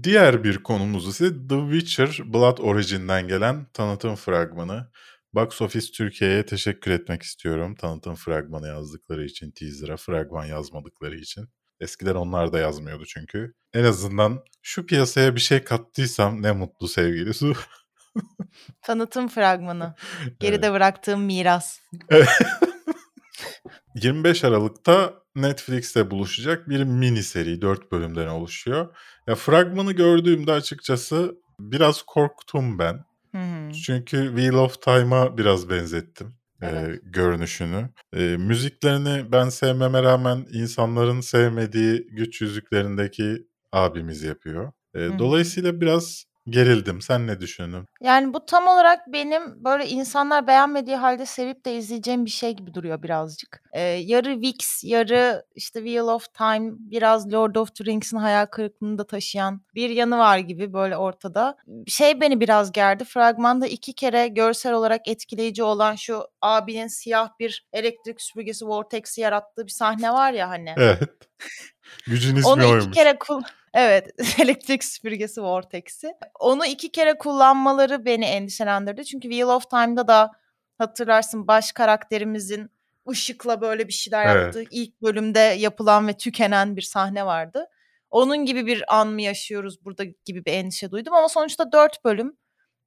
Diğer 0.03 0.43
bir 0.43 0.63
konumuz 0.63 1.07
ise 1.07 1.47
The 1.47 1.59
Witcher 1.71 2.33
Blood 2.33 2.57
Origin'den 2.57 3.27
gelen 3.27 3.65
tanıtım 3.73 4.15
fragmanı. 4.15 4.91
Box 5.33 5.61
Office 5.61 5.91
Türkiye'ye 5.91 6.45
teşekkür 6.45 6.91
etmek 6.91 7.23
istiyorum. 7.23 7.75
Tanıtım 7.75 8.15
fragmanı 8.15 8.67
yazdıkları 8.67 9.25
için, 9.25 9.51
teaser'a 9.51 9.97
fragman 9.97 10.45
yazmadıkları 10.45 11.15
için. 11.15 11.49
Eskiden 11.79 12.15
onlar 12.15 12.53
da 12.53 12.59
yazmıyordu 12.59 13.05
çünkü. 13.05 13.53
En 13.73 13.83
azından 13.83 14.43
şu 14.61 14.85
piyasaya 14.85 15.35
bir 15.35 15.41
şey 15.41 15.63
kattıysam 15.63 16.41
ne 16.41 16.51
mutlu 16.51 16.87
sevgili 16.87 17.33
Su. 17.33 17.53
Tanıtım 18.81 19.27
fragmanı. 19.27 19.95
Geride 20.39 20.65
Evet. 20.65 20.75
bıraktığım 20.75 21.21
miras. 21.21 21.79
25 23.95 24.43
Aralık'ta 24.43 25.13
Netflix'te 25.35 26.11
buluşacak 26.11 26.69
bir 26.69 26.83
mini 26.83 27.23
seri 27.23 27.61
4 27.61 27.91
bölümden 27.91 28.27
oluşuyor. 28.27 28.95
Ya 29.27 29.35
fragmanı 29.35 29.91
gördüğümde 29.91 30.51
açıkçası 30.51 31.35
biraz 31.59 32.01
korktum 32.01 32.79
ben. 32.79 33.05
Hı 33.35 33.37
hı. 33.37 33.71
Çünkü 33.71 34.27
Wheel 34.27 34.53
of 34.53 34.81
Time'a 34.81 35.37
biraz 35.37 35.69
benzettim 35.69 36.35
e, 36.61 36.67
Evet. 36.67 37.01
görünüşünü. 37.03 37.89
E, 38.13 38.37
müziklerini 38.37 39.31
ben 39.31 39.49
sevmeme 39.49 40.03
rağmen 40.03 40.45
insanların 40.51 41.21
sevmediği 41.21 42.07
güç 42.11 42.41
yüzüklerindeki 42.41 43.47
abimiz 43.71 44.23
yapıyor. 44.23 44.71
E, 44.95 44.99
dolayısıyla 45.19 45.81
biraz 45.81 46.25
gerildim. 46.49 47.01
Sen 47.01 47.27
ne 47.27 47.41
düşündün? 47.41 47.85
Yani 48.01 48.33
bu 48.33 48.45
tam 48.45 48.67
olarak 48.67 48.99
benim 49.07 49.63
böyle 49.63 49.87
insanlar 49.87 50.47
beğenmediği 50.47 50.95
halde 50.95 51.25
sevip 51.25 51.65
de 51.65 51.75
izleyeceğim 51.75 52.25
bir 52.25 52.29
şey 52.29 52.51
gibi 52.51 52.73
duruyor 52.73 53.03
birazcık. 53.03 53.63
Ee, 53.73 53.81
yarı 53.81 54.41
Vix, 54.41 54.83
yarı 54.83 55.45
işte 55.55 55.79
Wheel 55.79 56.07
of 56.07 56.33
Time, 56.33 56.71
biraz 56.77 57.33
Lord 57.33 57.55
of 57.55 57.75
the 57.75 57.85
Rings'in 57.85 58.17
hayal 58.17 58.45
kırıklığını 58.45 58.97
da 58.97 59.07
taşıyan 59.07 59.61
bir 59.75 59.89
yanı 59.89 60.17
var 60.17 60.37
gibi 60.37 60.73
böyle 60.73 60.97
ortada. 60.97 61.57
Şey 61.87 62.21
beni 62.21 62.39
biraz 62.39 62.71
gerdi. 62.71 63.03
Fragmanda 63.03 63.67
iki 63.67 63.93
kere 63.93 64.27
görsel 64.27 64.73
olarak 64.73 65.07
etkileyici 65.07 65.63
olan 65.63 65.95
şu 65.95 66.23
abinin 66.41 66.87
siyah 66.87 67.29
bir 67.39 67.67
elektrik 67.73 68.21
süpürgesi 68.21 68.65
Vortex'i 68.65 69.21
yarattığı 69.21 69.65
bir 69.65 69.71
sahne 69.71 70.13
var 70.13 70.33
ya 70.33 70.49
hani. 70.49 70.73
Evet. 70.77 70.99
Gücün 72.07 72.35
ismi 72.35 72.47
Onu 72.51 72.63
iki 72.63 72.73
oymuş. 72.73 72.95
kere 72.95 73.17
kul 73.19 73.41
Evet, 73.75 74.09
elektrik 74.39 74.83
süpürgesi 74.83 75.41
Vortex'i. 75.41 76.13
Onu 76.39 76.65
iki 76.65 76.91
kere 76.91 77.17
kullanmaları 77.17 78.05
beni 78.05 78.25
endişelendirdi. 78.25 79.05
Çünkü 79.05 79.29
Wheel 79.29 79.47
of 79.47 79.69
Time'da 79.69 80.07
da 80.07 80.31
hatırlarsın 80.77 81.47
baş 81.47 81.71
karakterimizin 81.71 82.71
ışıkla 83.09 83.61
böyle 83.61 83.87
bir 83.87 83.93
şeyler 83.93 84.25
Evet. 84.25 84.43
yaptığı 84.43 84.63
ilk 84.71 85.01
bölümde 85.01 85.39
yapılan 85.39 86.07
ve 86.07 86.17
tükenen 86.17 86.75
bir 86.75 86.81
sahne 86.81 87.25
vardı. 87.25 87.67
Onun 88.09 88.45
gibi 88.45 88.65
bir 88.65 88.95
an 88.99 89.07
mı 89.07 89.21
yaşıyoruz 89.21 89.85
burada 89.85 90.03
gibi 90.25 90.45
bir 90.45 90.53
endişe 90.53 90.91
duydum 90.91 91.13
ama 91.13 91.29
sonuçta 91.29 91.71
dört 91.71 92.05
bölüm. 92.05 92.37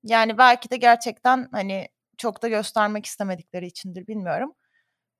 Yani 0.04 0.38
belki 0.38 0.70
de 0.70 0.76
gerçekten 0.76 1.48
hani 1.52 1.88
çok 2.18 2.42
da 2.42 2.48
göstermek 2.48 3.06
istemedikleri 3.06 3.66
içindir 3.66 4.06
bilmiyorum. 4.06 4.54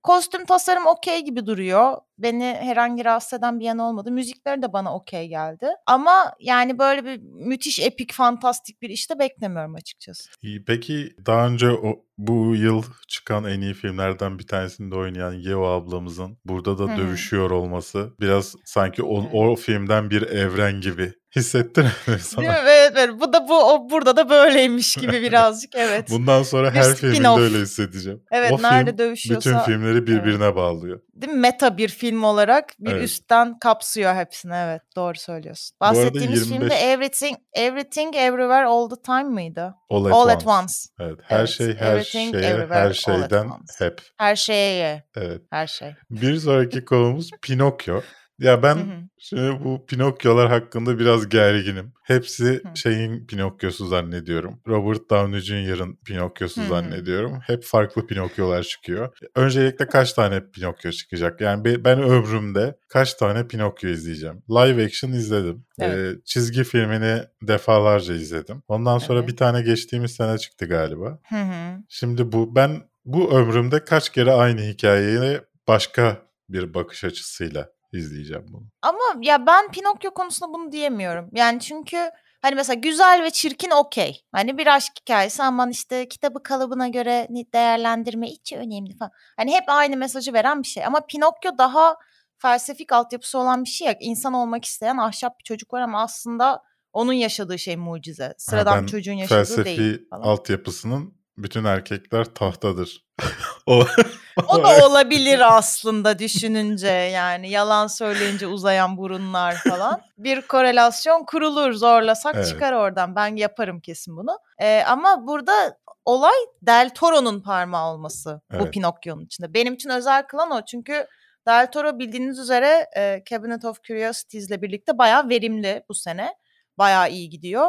Kostüm 0.02 0.44
tasarım 0.44 0.86
okey 0.86 1.24
gibi 1.24 1.46
duruyor. 1.46 1.96
Beni 2.18 2.56
herhangi 2.60 3.04
rahatsız 3.04 3.38
eden 3.38 3.60
bir 3.60 3.64
yanı 3.64 3.88
olmadı. 3.88 4.10
Müzikleri 4.10 4.62
de 4.62 4.72
bana 4.72 4.94
okey 4.94 5.28
geldi. 5.28 5.66
Ama 5.86 6.32
yani 6.40 6.78
böyle 6.78 7.04
bir 7.04 7.20
müthiş 7.22 7.80
epik 7.80 8.12
fantastik 8.12 8.82
bir 8.82 8.90
işte 8.90 9.18
beklemiyorum 9.18 9.74
açıkçası. 9.74 10.30
Peki 10.66 11.16
daha 11.26 11.46
önce 11.46 11.70
o, 11.70 12.04
bu 12.18 12.56
yıl 12.56 12.82
çıkan 13.08 13.44
en 13.44 13.60
iyi 13.60 13.74
filmlerden 13.74 14.38
bir 14.38 14.46
tanesinde 14.46 14.96
oynayan 14.96 15.32
Yeo 15.32 15.64
ablamızın 15.64 16.38
burada 16.44 16.78
da 16.78 16.84
hı. 16.84 16.96
dövüşüyor 16.96 17.50
olması 17.50 18.14
biraz 18.20 18.54
sanki 18.64 19.02
o, 19.02 19.22
o 19.32 19.56
filmden 19.56 20.10
bir 20.10 20.22
evren 20.22 20.80
gibi 20.80 21.12
hissettin 21.36 21.84
mi 21.84 22.18
sana? 22.20 22.44
Evet, 22.58 22.92
evet. 22.96 23.10
Bu 23.20 23.32
da 23.32 23.48
bu 23.48 23.54
o, 23.72 23.90
burada 23.90 24.16
da 24.16 24.30
böyleymiş 24.30 24.94
gibi 24.96 25.22
birazcık. 25.22 25.74
Evet. 25.74 26.10
Bundan 26.10 26.42
sonra 26.42 26.70
her 26.70 26.82
spin-off. 26.82 27.40
öyle 27.40 27.58
hissedeceğim. 27.58 28.22
Evet, 28.32 28.52
o 28.52 28.62
nerede 28.62 28.90
film 28.90 28.98
dövüşüyorsa- 28.98 29.36
bütün 29.38 29.58
filmleri 29.58 30.06
birbirine 30.06 30.56
bağlıyor. 30.56 31.00
Değil 31.14 31.32
mi? 31.32 31.38
Meta 31.40 31.76
bir 31.78 31.88
film 31.88 32.22
olarak 32.24 32.64
bir 32.78 32.92
Evet. 32.92 33.04
üstten 33.04 33.58
kapsıyor 33.58 34.14
hepsini. 34.14 34.54
Evet, 34.54 34.82
doğru 34.96 35.18
söylüyorsun. 35.18 35.76
Bahsettiğimiz 35.80 36.50
25 36.50 36.58
filmde 36.58 36.74
Everything 36.92 37.36
Everything 37.52 38.16
Everywhere 38.16 38.64
All 38.66 38.88
the 38.90 39.02
Time 39.02 39.22
mıydı? 39.22 39.74
All 39.90 40.04
at, 40.04 40.12
All 40.12 40.24
once. 40.24 40.32
at 40.34 40.46
Once. 40.46 40.74
Evet, 41.00 41.18
her 41.22 41.38
Evet, 41.38 41.48
şey 41.48 41.74
her 41.76 41.92
everything, 41.92 42.34
şeye, 42.34 42.66
her 42.70 42.92
şeyden 42.92 43.50
hep. 43.78 44.00
Her 44.18 44.36
şeye, 44.36 45.04
Evet. 45.16 45.40
her 45.50 45.66
şey. 45.66 45.94
Bir 46.10 46.36
sonraki 46.36 46.84
konumuz 46.84 47.30
Pinokyo. 47.42 48.00
Ya 48.38 48.62
ben 48.62 48.74
Hı 48.76 48.80
hı. 48.80 49.08
şimdi 49.18 49.64
bu 49.64 49.86
Pinokyolar 49.86 50.48
hakkında 50.48 50.98
biraz 50.98 51.28
gerginim. 51.28 51.92
Hepsi 52.04 52.44
Hı. 52.44 52.76
şeyin 52.76 53.26
Pinokyosu 53.26 53.86
zannediyorum. 53.86 54.60
Robert 54.68 55.10
Downey 55.10 55.40
Jr.'ın 55.40 55.96
Pinokyosu 56.04 56.60
Hı 56.60 56.64
hı. 56.64 56.68
zannediyorum. 56.68 57.38
Hep 57.46 57.64
farklı 57.64 58.06
Pinokyolar 58.06 58.62
çıkıyor. 58.62 59.16
Öncelikle 59.34 59.86
kaç 59.88 60.12
tane 60.12 60.50
Pinokyo 60.50 60.90
çıkacak? 60.90 61.40
Yani 61.40 61.64
be- 61.64 61.84
ben 61.84 62.02
ömrümde 62.02 62.78
kaç 62.88 63.14
tane 63.14 63.46
Pinokyo 63.48 63.90
izleyeceğim? 63.90 64.42
Live 64.50 64.84
action 64.84 65.12
izledim. 65.12 65.64
Evet. 65.80 66.16
Ee, 66.16 66.20
çizgi 66.24 66.64
filmini 66.64 67.22
defalarca 67.42 68.14
izledim. 68.14 68.62
Ondan 68.68 68.98
sonra 68.98 69.18
Evet. 69.18 69.28
bir 69.28 69.36
tane 69.36 69.62
geçtiğimiz 69.62 70.10
sene 70.14 70.38
çıktı 70.38 70.66
galiba. 70.66 71.18
Hı 71.28 71.36
hı. 71.36 71.78
Şimdi 71.88 72.32
bu 72.32 72.54
ben 72.54 72.82
bu 73.04 73.38
ömrümde 73.38 73.84
kaç 73.84 74.08
kere 74.12 74.32
aynı 74.32 74.60
hikayeyi 74.60 75.40
başka 75.68 76.22
bir 76.48 76.74
bakış 76.74 77.04
açısıyla 77.04 77.68
izleyeceğim 77.92 78.46
bunu. 78.48 78.66
Ama 78.82 78.98
ya 79.20 79.46
ben 79.46 79.70
Pinokyo 79.70 80.10
konusunda 80.14 80.52
bunu 80.52 80.72
diyemiyorum. 80.72 81.30
Yani 81.32 81.60
çünkü 81.60 82.10
hani 82.42 82.54
mesela 82.54 82.74
güzel 82.74 83.22
ve 83.24 83.30
çirkin 83.30 83.70
okey. 83.70 84.20
Hani 84.32 84.58
bir 84.58 84.66
aşk 84.66 84.92
hikayesi 85.00 85.42
aman 85.42 85.70
işte 85.70 86.08
kitabı 86.08 86.42
kalıbına 86.42 86.88
göre 86.88 87.28
değerlendirme 87.54 88.26
hiç 88.26 88.52
önemli 88.52 88.96
falan. 88.96 89.10
Hani 89.36 89.54
hep 89.54 89.64
aynı 89.66 89.96
mesajı 89.96 90.32
veren 90.32 90.62
bir 90.62 90.68
şey. 90.68 90.84
Ama 90.86 91.06
Pinokyo 91.06 91.58
daha 91.58 91.96
felsefik 92.38 92.92
altyapısı 92.92 93.38
olan 93.38 93.64
bir 93.64 93.68
şey 93.68 93.86
ya. 93.86 93.96
İnsan 94.00 94.32
olmak 94.32 94.64
isteyen 94.64 94.96
ahşap 94.96 95.38
bir 95.38 95.44
çocuk 95.44 95.72
var 95.72 95.80
ama 95.80 96.02
aslında 96.02 96.62
onun 96.92 97.12
yaşadığı 97.12 97.58
şey 97.58 97.76
mucize. 97.76 98.34
Sıradan 98.38 98.76
ben 98.76 98.82
bir 98.82 98.88
çocuğun 98.88 99.12
yaşadığı 99.12 99.38
felsefi 99.38 99.64
değil 99.78 100.08
falan. 100.10 100.22
altyapısının 100.22 101.14
bütün 101.36 101.64
erkekler 101.64 102.24
tahtadır. 102.24 103.06
o, 103.68 103.84
O 104.48 104.64
da 104.64 104.86
olabilir 104.86 105.56
aslında 105.56 106.18
düşününce 106.18 106.88
yani 106.88 107.50
yalan 107.50 107.86
söyleyince 107.86 108.46
uzayan 108.46 108.96
burunlar 108.96 109.54
falan. 109.54 110.00
Bir 110.18 110.40
korelasyon 110.42 111.24
kurulur 111.24 111.72
zorlasak 111.72 112.34
Evet. 112.34 112.48
çıkar 112.48 112.72
oradan. 112.72 113.16
Ben 113.16 113.36
yaparım 113.36 113.80
kesin 113.80 114.16
bunu. 114.16 114.38
Ee, 114.58 114.82
ama 114.86 115.26
burada 115.26 115.78
olay 116.04 116.36
Del 116.62 116.90
Toro'nun 116.94 117.40
parmağı 117.40 117.92
olması 117.92 118.40
bu 118.52 118.56
Evet. 118.56 118.72
Pinokyo'nun 118.72 119.24
içinde. 119.24 119.54
Benim 119.54 119.74
için 119.74 119.90
özel 119.90 120.22
kılan 120.22 120.50
o 120.50 120.64
çünkü 120.64 121.06
Del 121.46 121.70
Toro 121.70 121.98
bildiğiniz 121.98 122.38
üzere 122.38 122.86
e, 122.96 123.22
Cabinet 123.30 123.64
of 123.64 123.82
Curiosities'le 123.82 124.62
birlikte 124.62 124.98
bayağı 124.98 125.28
verimli 125.28 125.84
bu 125.88 125.94
sene. 125.94 126.34
Bayağı 126.78 127.10
iyi 127.10 127.30
gidiyor. 127.30 127.68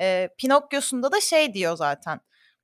E, 0.00 0.28
Pinokyo'sunda 0.38 1.12
da 1.12 1.20
şey 1.20 1.54
diyor 1.54 1.76
zaten. 1.76 2.20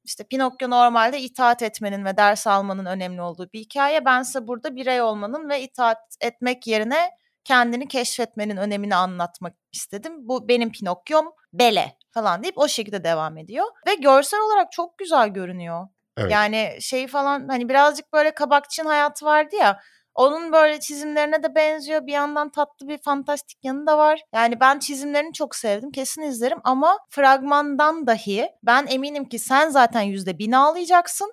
İşte 0.06 0.24
Pinokyo 0.24 0.70
normalde 0.70 1.20
itaat 1.20 1.62
etmenin 1.62 2.04
ve 2.04 2.16
ders 2.16 2.46
almanın 2.46 2.86
önemli 2.86 3.22
olduğu 3.22 3.52
bir 3.52 3.60
hikaye. 3.60 4.04
Bense 4.04 4.46
burada 4.46 4.76
birey 4.76 5.00
olmanın 5.02 5.48
ve 5.48 5.62
itaat 5.62 5.98
etmek 6.20 6.66
yerine 6.66 7.10
kendini 7.44 7.88
keşfetmenin 7.88 8.56
önemini 8.56 8.94
anlatmak 8.94 9.54
istedim. 9.72 10.12
Bu 10.28 10.48
benim 10.48 10.72
Pinokyo'm 10.72 11.26
Bele 11.52 11.96
falan 12.10 12.42
deyip 12.42 12.58
o 12.58 12.68
şekilde 12.68 13.04
devam 13.04 13.38
ediyor. 13.38 13.66
Ve 13.86 13.94
görsel 13.94 14.40
olarak 14.40 14.72
çok 14.72 14.98
güzel 14.98 15.28
görünüyor. 15.28 15.88
Evet. 16.16 16.32
Yani 16.32 16.76
şey 16.80 17.06
falan 17.06 17.48
hani 17.48 17.68
birazcık 17.68 18.12
böyle 18.12 18.30
kabakçının 18.30 18.88
hayatı 18.88 19.24
vardı 19.24 19.56
ya. 19.56 19.80
Onun 20.16 20.52
böyle 20.52 20.80
çizimlerine 20.80 21.42
de 21.42 21.54
benziyor. 21.54 22.06
Bir 22.06 22.12
yandan 22.12 22.50
tatlı 22.50 22.88
bir 22.88 22.98
fantastik 22.98 23.58
yanı 23.64 23.86
da 23.86 23.98
var. 23.98 24.20
Yani 24.34 24.60
ben 24.60 24.78
çizimlerini 24.78 25.32
çok 25.32 25.54
sevdim. 25.56 25.90
Kesin 25.90 26.22
izlerim 26.22 26.58
ama 26.64 26.98
fragmandan 27.10 28.06
dahi 28.06 28.48
ben 28.62 28.86
eminim 28.90 29.24
ki 29.28 29.38
sen 29.38 29.68
zaten 29.70 30.00
yüzde 30.00 30.38
bin 30.38 30.52
ağlayacaksın. 30.52 31.32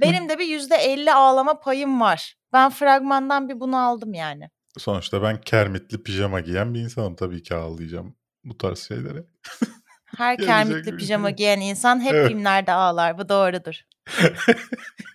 Benim 0.00 0.28
de 0.28 0.38
bir 0.38 0.46
yüzde 0.46 0.76
elli 0.76 1.12
ağlama 1.12 1.60
payım 1.60 2.00
var. 2.00 2.34
Ben 2.52 2.70
fragmandan 2.70 3.48
bir 3.48 3.60
bunu 3.60 3.78
aldım 3.86 4.14
yani. 4.14 4.50
Sonuçta 4.78 5.22
ben 5.22 5.40
kermitli 5.40 6.02
pijama 6.02 6.40
giyen 6.40 6.74
bir 6.74 6.80
insanım 6.80 7.16
tabii 7.16 7.42
ki 7.42 7.54
ağlayacağım 7.54 8.16
bu 8.44 8.58
tarz 8.58 8.78
şeylere. 8.88 9.24
Her 10.18 10.36
kermitli 10.38 10.92
bir 10.92 10.98
pijama 10.98 11.28
şey. 11.28 11.36
giyen 11.36 11.60
insan 11.60 12.00
hep 12.04 12.12
Evet. 12.14 12.28
filmlerde 12.28 12.72
ağlar. 12.72 13.18
Bu 13.18 13.28
doğrudur. 13.28 13.74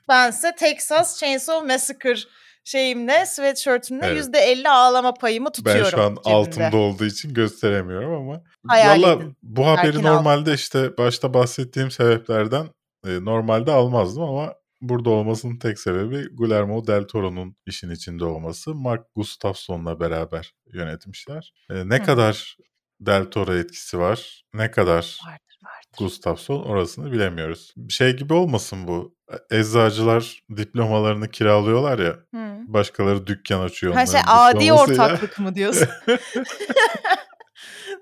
Bense 0.10 0.56
Texas 0.56 1.20
Chainsaw 1.20 1.68
Massacre 1.74 2.20
şeyimle, 2.68 3.26
sweatshirtimle 3.26 4.06
Evet. 4.06 4.18
yüzde 4.18 4.40
elli 4.40 4.70
ağlama 4.70 5.14
payımı 5.14 5.52
tutuyorum. 5.52 5.84
Ben 5.86 5.90
şu 5.90 6.02
an 6.02 6.10
cebimde. 6.16 6.30
altımda 6.30 6.78
olduğu 6.78 7.06
için 7.06 7.34
gösteremiyorum 7.34 8.14
ama. 8.14 8.44
Hayal 8.68 9.02
Valla 9.04 9.14
edin. 9.14 9.38
bu 9.44 9.68
haberi 9.68 9.88
Erkin 9.88 10.04
al. 10.04 10.14
normalde 10.16 10.54
işte 10.54 10.98
başta 10.98 11.34
bahsettiğim 11.34 11.92
sebeplerden 11.92 12.66
e, 13.08 13.26
normalde 13.26 13.72
almazdım 13.72 14.24
ama 14.24 14.54
burada 14.82 15.10
olmasının 15.10 15.60
tek 15.60 15.80
sebebi 15.80 16.28
Guillermo 16.36 16.88
del 16.88 17.04
Toro'nun 17.04 17.56
işin 17.66 17.90
içinde 17.92 18.26
olması. 18.26 18.76
Mark 18.76 19.06
Gustafson'la 19.16 20.00
beraber 20.00 20.54
yönetmişler. 20.74 21.54
E, 21.70 21.90
ne 21.90 22.00
Hı. 22.00 22.04
kadar 22.04 22.58
del 23.00 23.26
Toro 23.26 23.54
etkisi 23.56 24.00
var, 24.00 24.44
ne 24.54 24.72
kadar 24.72 25.20
vardır. 25.28 25.47
Gustafsson 25.98 26.64
orasını 26.64 27.12
bilemiyoruz. 27.12 27.74
Şey 27.90 28.16
gibi 28.18 28.34
olmasın 28.34 28.88
bu. 28.88 29.18
Eczacılar 29.52 30.44
diplomalarını 30.58 31.32
kiralıyorlar 31.32 32.00
ya. 32.00 32.12
Hı. 32.12 32.58
Başkaları 32.68 33.28
dükkan 33.28 33.62
açıyor 33.62 33.94
Ha 33.94 34.06
şey 34.06 34.22
adi 34.28 34.74
ortaklık 34.74 35.40
mı 35.40 35.56
diyorsun? 35.56 35.88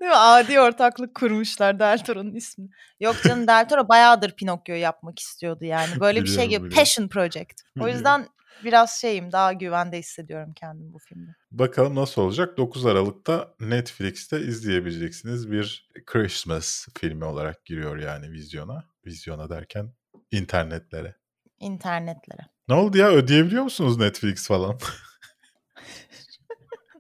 Değil 0.01 0.11
mi? 0.11 0.17
Adi 0.17 0.59
ortaklık 0.59 1.15
kurmuşlar 1.15 1.79
Del 1.79 1.97
Toro'nun 1.97 2.35
ismini. 2.35 2.69
Yok 2.99 3.15
canım 3.23 3.47
Del 3.47 3.69
Toro 3.69 3.89
bayağıdır 3.89 4.31
Pinokyo 4.31 4.75
yapmak 4.75 5.19
istiyordu 5.19 5.65
yani. 5.65 5.99
Böyle 5.99 6.21
bir 6.21 6.27
şey 6.27 6.35
Biliyorum, 6.35 6.49
gibi. 6.49 6.57
biliyorum. 6.57 6.77
Passion 6.77 7.07
Project. 7.07 7.61
O 7.61 7.75
Biliyorum. 7.75 7.95
yüzden 7.95 8.27
biraz 8.63 9.01
şeyim 9.01 9.31
daha 9.31 9.53
güvende 9.53 9.99
hissediyorum 9.99 10.53
kendimi 10.55 10.93
bu 10.93 10.99
filmde. 10.99 11.31
Bakalım 11.51 11.95
nasıl 11.95 12.21
olacak? 12.21 12.57
9 12.57 12.85
Aralık'ta 12.85 13.55
Netflix'te 13.59 14.39
izleyebileceksiniz. 14.41 15.51
Bir 15.51 15.89
Christmas 16.05 16.87
filmi 16.97 17.25
olarak 17.25 17.65
giriyor 17.65 17.97
yani 17.97 18.31
vizyona. 18.31 18.85
Vizyona 19.05 19.49
derken 19.49 19.93
internetlere. 20.31 21.15
İnternetlere. 21.59 22.41
Ne 22.67 22.75
oldu 22.75 22.97
ya? 22.97 23.09
Ödeyebiliyor 23.09 23.63
musunuz 23.63 23.97
Netflix 23.97 24.47
falan? 24.47 24.79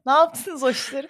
Ne 0.05 0.11
yaptınız 0.11 0.63
o 0.63 0.69
işleri? 0.69 1.09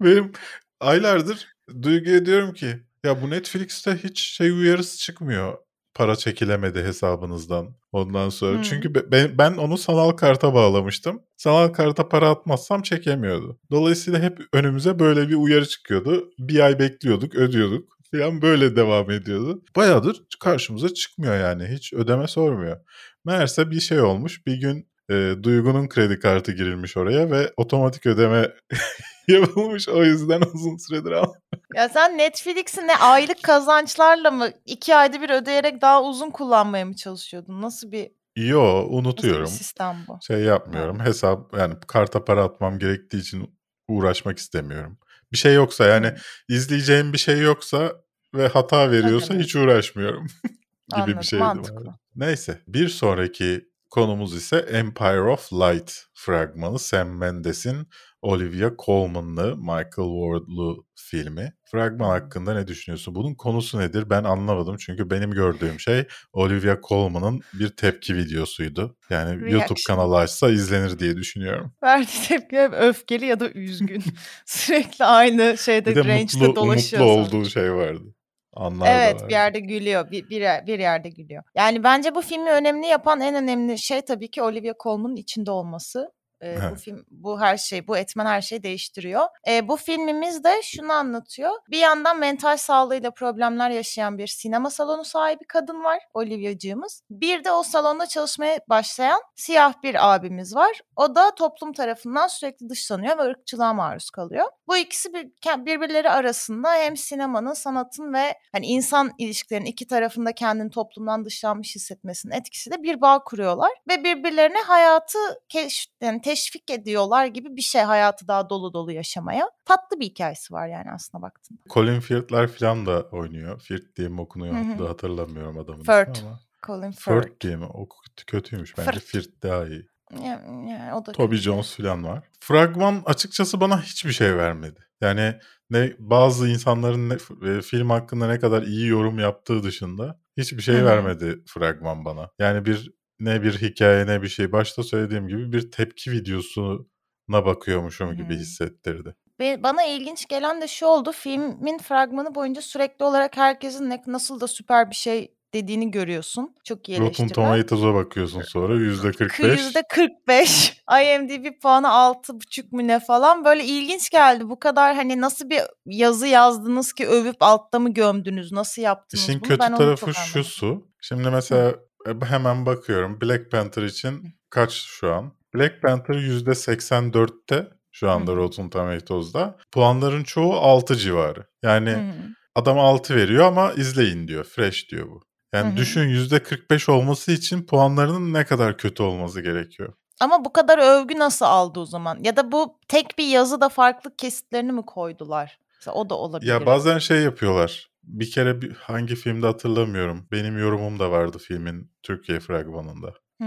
Benim 0.00 0.32
aylardır 0.80 1.48
Duygu'ya 1.82 2.26
diyorum 2.26 2.54
ki 2.54 2.80
Ya 3.04 3.22
bu 3.22 3.30
Netflix'te 3.30 3.96
hiç 3.96 4.20
şey 4.20 4.50
uyarısı 4.50 4.98
çıkmıyor. 4.98 5.58
Para 5.94 6.16
çekilemedi 6.16 6.82
hesabınızdan 6.82 7.76
ondan 7.92 8.28
sonra. 8.28 8.56
Hmm. 8.56 8.62
Çünkü 8.62 8.94
be- 8.94 9.10
ben, 9.12 9.38
ben 9.38 9.52
onu 9.52 9.78
sanal 9.78 10.10
karta 10.10 10.54
bağlamıştım. 10.54 11.22
Sanal 11.36 11.68
karta 11.68 12.08
para 12.08 12.30
atmazsam 12.30 12.82
çekemiyordu. 12.82 13.58
Dolayısıyla 13.70 14.20
hep 14.20 14.38
önümüze 14.52 14.98
böyle 14.98 15.28
bir 15.28 15.34
uyarı 15.34 15.68
çıkıyordu. 15.68 16.30
Bir 16.38 16.60
ay 16.60 16.78
bekliyorduk, 16.78 17.34
ödüyorduk 17.34 17.92
falan 18.14 18.42
böyle 18.42 18.76
devam 18.76 19.10
ediyordu. 19.10 19.62
Bayağıdır 19.76 20.22
karşımıza 20.40 20.94
çıkmıyor 20.94 21.36
yani. 21.36 21.66
Hiç 21.66 21.92
ödeme 21.92 22.26
sormuyor. 22.28 22.76
Meğerse 23.24 23.70
bir 23.70 23.80
şey 23.80 24.00
olmuş. 24.00 24.46
Bir 24.46 24.54
gün 24.54 24.88
e, 25.10 25.34
Duygu'nun 25.42 25.88
kredi 25.88 26.18
kartı 26.18 26.52
girilmiş 26.52 26.96
oraya 26.96 27.30
ve 27.30 27.52
otomatik 27.56 28.06
ödeme 28.06 28.48
yapılmış. 29.32 29.88
O 29.88 30.04
yüzden 30.04 30.40
uzun 30.54 30.76
süredir 30.76 31.10
al. 31.12 31.32
Ya 31.74 31.88
sen 31.88 32.18
Netflix'i 32.18 32.86
ne 32.86 32.96
aylık 32.96 33.42
kazançlarla 33.42 34.30
mı 34.30 34.50
iki 34.66 34.96
ayda 34.96 35.20
bir 35.22 35.30
ödeyerek 35.30 35.80
daha 35.80 36.02
uzun 36.02 36.30
kullanmaya 36.30 36.84
mı 36.84 36.96
çalışıyordun? 36.96 37.62
Nasıl 37.62 37.92
bir, 37.92 38.10
Yo 38.36 38.76
nasıl 38.76 38.90
bir 38.90 38.96
unutuyorum. 38.98 39.46
sistem 39.46 39.96
bu? 40.08 40.18
Şey 40.26 40.40
yapmıyorum. 40.40 41.00
Hesap 41.00 41.58
yani 41.58 41.74
karta 41.86 42.24
para 42.24 42.44
atmam 42.44 42.78
gerektiği 42.78 43.18
için 43.20 43.58
uğraşmak 43.88 44.38
istemiyorum. 44.38 44.98
Bir 45.32 45.36
şey 45.38 45.54
yoksa 45.54 45.84
yani 45.84 46.12
izleyeceğim 46.48 47.12
bir 47.12 47.18
şey 47.18 47.40
yoksa 47.40 47.92
ve 48.34 48.48
hata 48.48 48.90
veriyorsa 48.90 49.34
hiç 49.34 49.56
uğraşmıyorum 49.56 50.26
gibi 50.46 50.52
Anladım, 50.92 51.18
bir 51.20 51.24
şeydi. 51.26 51.42
mantıklı. 51.42 51.94
Neyse 52.16 52.60
bir 52.66 52.88
sonraki 52.88 53.68
konumuz 53.92 54.36
ise 54.36 54.56
Empire 54.56 55.20
of 55.20 55.52
Light 55.52 55.92
fragmanı 56.14 56.78
Sam 56.78 57.08
Mendes'in 57.08 57.86
Olivia 58.22 58.70
Colman'lı 58.86 59.56
Michael 59.56 59.86
Ward'lu 60.22 60.86
filmi. 60.94 61.52
Fragman 61.64 62.08
hakkında 62.08 62.54
ne 62.54 62.66
düşünüyorsun? 62.66 63.14
Bunun 63.14 63.34
konusu 63.34 63.78
nedir? 63.78 64.10
Ben 64.10 64.24
anlamadım 64.24 64.76
çünkü 64.76 65.10
benim 65.10 65.30
gördüğüm 65.30 65.80
şey 65.80 66.06
Olivia 66.32 66.76
Colman'ın 66.88 67.40
bir 67.54 67.68
tepki 67.68 68.16
videosuydu. 68.16 68.96
Yani 69.10 69.30
YouTube 69.30 69.54
Reaction. 69.54 69.76
kanalı 69.96 70.16
açsa 70.16 70.50
izlenir 70.50 70.98
diye 70.98 71.16
düşünüyorum. 71.16 71.72
Verdiği 71.82 72.28
tepki 72.28 72.56
hep 72.56 72.72
öfkeli 72.72 73.26
ya 73.26 73.40
da 73.40 73.50
üzgün. 73.50 74.04
Sürekli 74.46 75.04
aynı 75.04 75.58
şeyde 75.58 75.90
Bir 75.90 75.96
de 75.96 76.04
range'de 76.04 76.46
mutlu, 76.46 76.56
dolaşıyor. 76.56 77.02
mutlu 77.02 77.38
olduğu 77.38 77.48
şey 77.50 77.72
vardı. 77.72 78.14
Anlar 78.52 78.86
Evet 78.90 79.28
bir 79.28 79.32
yerde 79.32 79.60
gülüyor. 79.60 80.10
Bir, 80.10 80.30
bir, 80.30 80.66
bir 80.66 80.78
yerde 80.78 81.08
gülüyor. 81.08 81.42
Yani 81.54 81.84
bence 81.84 82.14
bu 82.14 82.22
filmi 82.22 82.50
önemli 82.50 82.86
yapan 82.86 83.20
en 83.20 83.34
önemli 83.34 83.78
şey 83.78 84.00
tabii 84.00 84.30
ki 84.30 84.42
Olivia 84.42 84.74
Colman'ın 84.82 85.16
içinde 85.16 85.50
olması. 85.50 86.12
Ee, 86.42 86.58
bu 86.70 86.76
film 86.76 87.04
bu 87.10 87.40
her 87.40 87.56
şey 87.56 87.86
bu 87.86 87.96
etmen 87.96 88.26
her 88.26 88.40
şeyi 88.40 88.62
değiştiriyor. 88.62 89.26
Ee, 89.48 89.68
bu 89.68 89.76
filmimiz 89.76 90.44
de 90.44 90.62
şunu 90.62 90.92
anlatıyor. 90.92 91.50
Bir 91.70 91.78
yandan 91.78 92.18
mental 92.18 92.56
sağlığıyla 92.56 93.10
problemler 93.10 93.70
yaşayan 93.70 94.18
bir 94.18 94.26
sinema 94.26 94.70
salonu 94.70 95.04
sahibi 95.04 95.44
kadın 95.44 95.84
var 95.84 95.98
Olivia'cığımız. 96.14 97.02
Bir 97.10 97.44
de 97.44 97.52
o 97.52 97.62
salonda 97.62 98.06
çalışmaya 98.06 98.60
başlayan 98.68 99.20
siyah 99.36 99.82
bir 99.82 100.14
abimiz 100.14 100.56
var. 100.56 100.80
O 100.96 101.14
da 101.14 101.34
toplum 101.34 101.72
tarafından 101.72 102.26
sürekli 102.26 102.68
dışlanıyor 102.68 103.18
ve 103.18 103.22
ırkçılığa 103.22 103.72
maruz 103.72 104.10
kalıyor. 104.10 104.46
Bu 104.68 104.76
ikisi 104.76 105.12
bir, 105.12 105.30
birbirleri 105.66 106.10
arasında 106.10 106.74
hem 106.74 106.96
sinemanın, 106.96 107.52
sanatın 107.52 108.12
ve 108.12 108.34
hani 108.52 108.66
insan 108.66 109.10
ilişkilerinin 109.18 109.66
iki 109.66 109.86
tarafında 109.86 110.32
kendini 110.32 110.70
toplumdan 110.70 111.24
dışlanmış 111.24 111.74
hissetmesinin 111.74 112.34
etkisiyle 112.34 112.82
bir 112.82 113.00
bağ 113.00 113.24
kuruyorlar 113.24 113.70
ve 113.88 114.04
birbirlerine 114.04 114.58
hayatı 114.58 115.18
keş, 115.48 115.88
yani 116.00 116.20
teşvik 116.32 116.70
ediyorlar 116.70 117.26
gibi 117.26 117.56
bir 117.56 117.62
şey 117.62 117.82
hayatı 117.82 118.28
daha 118.28 118.50
dolu 118.50 118.72
dolu 118.72 118.92
yaşamaya. 118.92 119.50
Tatlı 119.64 120.00
bir 120.00 120.04
hikayesi 120.06 120.54
var 120.54 120.66
yani 120.68 120.90
aslında 120.94 121.22
baktığında. 121.22 121.60
Colin 121.70 122.00
Firth'ler 122.00 122.48
falan 122.48 122.86
da 122.86 123.02
oynuyor. 123.02 123.60
Firth 123.60 123.96
diye 123.96 124.08
mi 124.08 124.20
okunuyor 124.20 124.54
Hı 124.54 124.74
hı. 124.74 124.78
da 124.78 124.88
hatırlamıyorum 124.88 125.58
adamın 125.58 125.82
Firth. 125.82 126.22
ama. 126.24 126.40
Colin 126.66 126.90
Firth. 126.92 127.22
Firth 127.26 127.40
diye 127.40 127.56
mi? 127.56 127.64
O 127.64 127.88
kötü- 127.88 128.26
kötüymüş 128.26 128.78
bence. 128.78 128.90
Firth. 128.90 129.06
Firth 129.06 129.42
daha 129.42 129.66
iyi. 129.66 129.86
Yani, 130.24 130.70
yani 130.70 130.94
o 130.94 131.06
da 131.06 131.12
Toby 131.12 131.34
kötü. 131.34 131.42
Jones 131.42 131.76
falan 131.76 132.04
var. 132.04 132.24
Fragman 132.40 133.02
açıkçası 133.06 133.60
bana 133.60 133.82
hiçbir 133.82 134.12
şey 134.12 134.36
vermedi. 134.36 134.80
Yani 135.00 135.34
ne 135.70 135.92
bazı 135.98 136.48
insanların 136.48 137.08
ne, 137.08 137.14
e, 137.48 137.60
film 137.62 137.90
hakkında 137.90 138.26
ne 138.26 138.38
kadar 138.38 138.62
iyi 138.62 138.86
yorum 138.88 139.18
yaptığı 139.18 139.62
dışında 139.62 140.20
hiçbir 140.36 140.62
şey 140.62 140.74
Hı 140.74 140.80
hı. 140.80 140.84
vermedi 140.84 141.42
fragman 141.46 142.04
bana. 142.04 142.30
Yani 142.38 142.64
bir 142.64 142.92
ne 143.24 143.42
bir 143.42 143.52
hikaye 143.52 144.06
ne 144.06 144.22
bir 144.22 144.28
şey. 144.28 144.52
Başta 144.52 144.82
söylediğim 144.82 145.28
gibi 145.28 145.52
bir 145.52 145.70
tepki 145.70 146.12
videosuna 146.12 146.84
bakıyormuşum 147.28 148.16
gibi 148.16 148.34
hissettirdi. 148.36 149.14
Bana 149.40 149.84
ilginç 149.84 150.28
gelen 150.28 150.60
de 150.60 150.68
şu 150.68 150.86
oldu. 150.86 151.12
Filmin 151.12 151.78
fragmanı 151.78 152.34
boyunca 152.34 152.62
sürekli 152.62 153.04
olarak 153.04 153.36
herkesin 153.36 153.90
ne, 153.90 154.02
nasıl 154.06 154.40
da 154.40 154.48
süper 154.48 154.90
bir 154.90 154.94
şey 154.94 155.34
dediğini 155.54 155.90
görüyorsun. 155.90 156.54
Çok 156.64 156.88
iyi 156.88 157.00
Rotten 157.00 157.04
eleştiriler. 157.04 157.34
Tomatoes'a 157.34 157.94
bakıyorsun 157.94 158.42
sonra 158.42 158.74
%45. 158.74 159.50
Yüzde 159.50 159.82
45. 159.88 160.82
IMDb 161.02 161.60
puanı 161.62 161.86
6,5 161.86 162.64
mu 162.70 162.88
ne 162.88 163.00
falan. 163.00 163.44
Böyle 163.44 163.64
ilginç 163.64 164.10
geldi. 164.10 164.48
Bu 164.48 164.58
kadar 164.58 164.94
hani 164.94 165.20
nasıl 165.20 165.50
bir 165.50 165.60
yazı 165.86 166.26
yazdınız 166.26 166.92
ki 166.92 167.08
övüp 167.08 167.36
altta 167.40 167.78
mı 167.78 167.94
gömdünüz? 167.94 168.52
Nasıl 168.52 168.82
yaptınız 168.82 169.24
İşin 169.24 169.40
bunu? 169.40 169.48
kötü 169.48 169.60
ben 169.60 169.76
tarafı 169.76 170.14
şu 170.14 170.44
su. 170.44 170.86
Şimdi 171.00 171.30
mesela 171.30 171.74
hemen 172.22 172.66
bakıyorum 172.66 173.20
Black 173.20 173.50
Panther 173.50 173.82
için 173.82 174.34
kaç 174.50 174.72
şu 174.72 175.14
an? 175.14 175.32
Black 175.54 175.82
Panther 175.82 176.14
%84'te 176.14 177.68
şu 177.92 178.10
anda. 178.10 178.36
Rotten 178.36 178.70
Tomatoes'da. 178.70 179.56
Puanların 179.72 180.24
çoğu 180.24 180.54
6 180.54 180.96
civarı. 180.96 181.46
Yani 181.62 181.90
Hı 181.90 181.96
hı. 181.96 182.28
adam 182.54 182.78
6 182.78 183.16
veriyor 183.16 183.44
ama 183.44 183.72
izleyin 183.72 184.28
diyor. 184.28 184.44
Fresh 184.44 184.90
diyor 184.90 185.10
bu. 185.10 185.22
Yani 185.54 185.68
Hı 185.68 185.72
hı. 185.72 185.76
düşün 185.76 186.08
%45 186.08 186.90
olması 186.90 187.32
için 187.32 187.66
puanlarının 187.66 188.32
ne 188.32 188.44
kadar 188.44 188.78
kötü 188.78 189.02
olması 189.02 189.40
gerekiyor. 189.40 189.92
Ama 190.20 190.44
bu 190.44 190.52
kadar 190.52 190.78
övgü 190.78 191.18
nasıl 191.18 191.46
aldı 191.46 191.80
o 191.80 191.86
zaman? 191.86 192.18
Ya 192.22 192.36
da 192.36 192.52
bu 192.52 192.78
tek 192.88 193.18
bir 193.18 193.26
yazıda 193.26 193.68
farklı 193.68 194.16
kesitlerini 194.16 194.72
mi 194.72 194.82
koydular? 194.82 195.58
Mesela 195.78 195.94
o 195.94 196.10
da 196.10 196.14
olabilir. 196.14 196.50
Ya 196.50 196.66
bazen 196.66 196.98
şey 196.98 197.22
yapıyorlar. 197.22 197.90
Bir 198.02 198.30
kere 198.30 198.62
bir, 198.62 198.72
hangi 198.72 199.16
filmde 199.16 199.46
hatırlamıyorum. 199.46 200.26
Benim 200.32 200.58
yorumum 200.58 200.98
da 200.98 201.10
vardı 201.10 201.38
filmin 201.38 201.90
Türkiye 202.02 202.40
fragmanında. 202.40 203.14
Hı. 203.42 203.46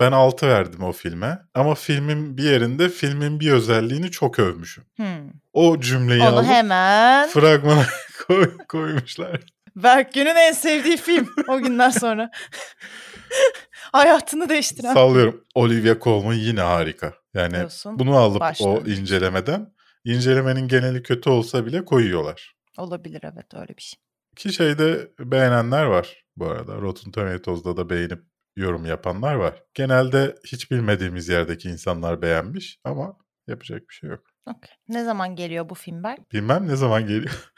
Ben 0.00 0.12
6 0.12 0.48
verdim 0.48 0.82
o 0.82 0.92
filme. 0.92 1.38
Ama 1.54 1.74
filmin 1.74 2.38
bir 2.38 2.42
yerinde 2.42 2.88
filmin 2.88 3.40
bir 3.40 3.52
özelliğini 3.52 4.10
çok 4.10 4.38
övmüşüm. 4.38 4.84
Hı. 4.96 5.04
O 5.52 5.80
cümleyi 5.80 6.22
Onu 6.22 6.28
alıp 6.28 6.46
hemen 6.46 7.28
fragmana 7.28 7.84
koy, 8.26 8.56
koymuşlar. 8.68 9.40
Berkgün'ün 9.76 10.36
en 10.36 10.52
sevdiği 10.52 10.96
film 10.96 11.28
o 11.48 11.58
günden 11.58 11.90
sonra. 11.90 12.30
Hayatını 13.92 14.48
değiştiren. 14.48 14.94
Sallıyorum. 14.94 15.44
Olivia 15.54 15.94
Colman 16.00 16.34
yine 16.34 16.60
harika. 16.60 17.14
Yani 17.34 17.54
Diyorsun. 17.54 17.98
bunu 17.98 18.16
alıp 18.16 18.36
o 18.36 18.40
Başlangıç. 18.40 18.98
incelemeden 18.98 19.72
incelemenin 20.04 20.68
geneli 20.68 21.02
kötü 21.02 21.30
olsa 21.30 21.66
bile 21.66 21.84
koyuyorlar. 21.84 22.54
Olabilir 22.78 23.20
evet 23.22 23.54
öyle 23.54 23.76
bir 23.76 23.82
şey. 23.82 24.00
Ki 24.36 24.52
şeyde 24.52 25.12
beğenenler 25.20 25.84
var 25.84 26.24
bu 26.36 26.46
arada. 26.46 26.80
Rotten 26.80 27.12
Tomatoes'da 27.12 27.76
da 27.76 27.90
beğenip 27.90 28.22
yorum 28.56 28.84
yapanlar 28.84 29.34
var. 29.34 29.62
Genelde 29.74 30.34
hiç 30.46 30.70
bilmediğimiz 30.70 31.28
yerdeki 31.28 31.68
insanlar 31.68 32.22
beğenmiş 32.22 32.80
ama 32.84 33.16
yapacak 33.46 33.88
bir 33.88 33.94
şey 33.94 34.10
yok. 34.10 34.26
Okey. 34.46 34.70
Ne 34.88 35.04
zaman 35.04 35.36
geliyor 35.36 35.68
bu 35.68 35.74
film 35.74 36.02
Berk? 36.04 36.32
Bilmem 36.32 36.68
ne 36.68 36.76
zaman 36.76 37.06
geliyor. 37.06 37.52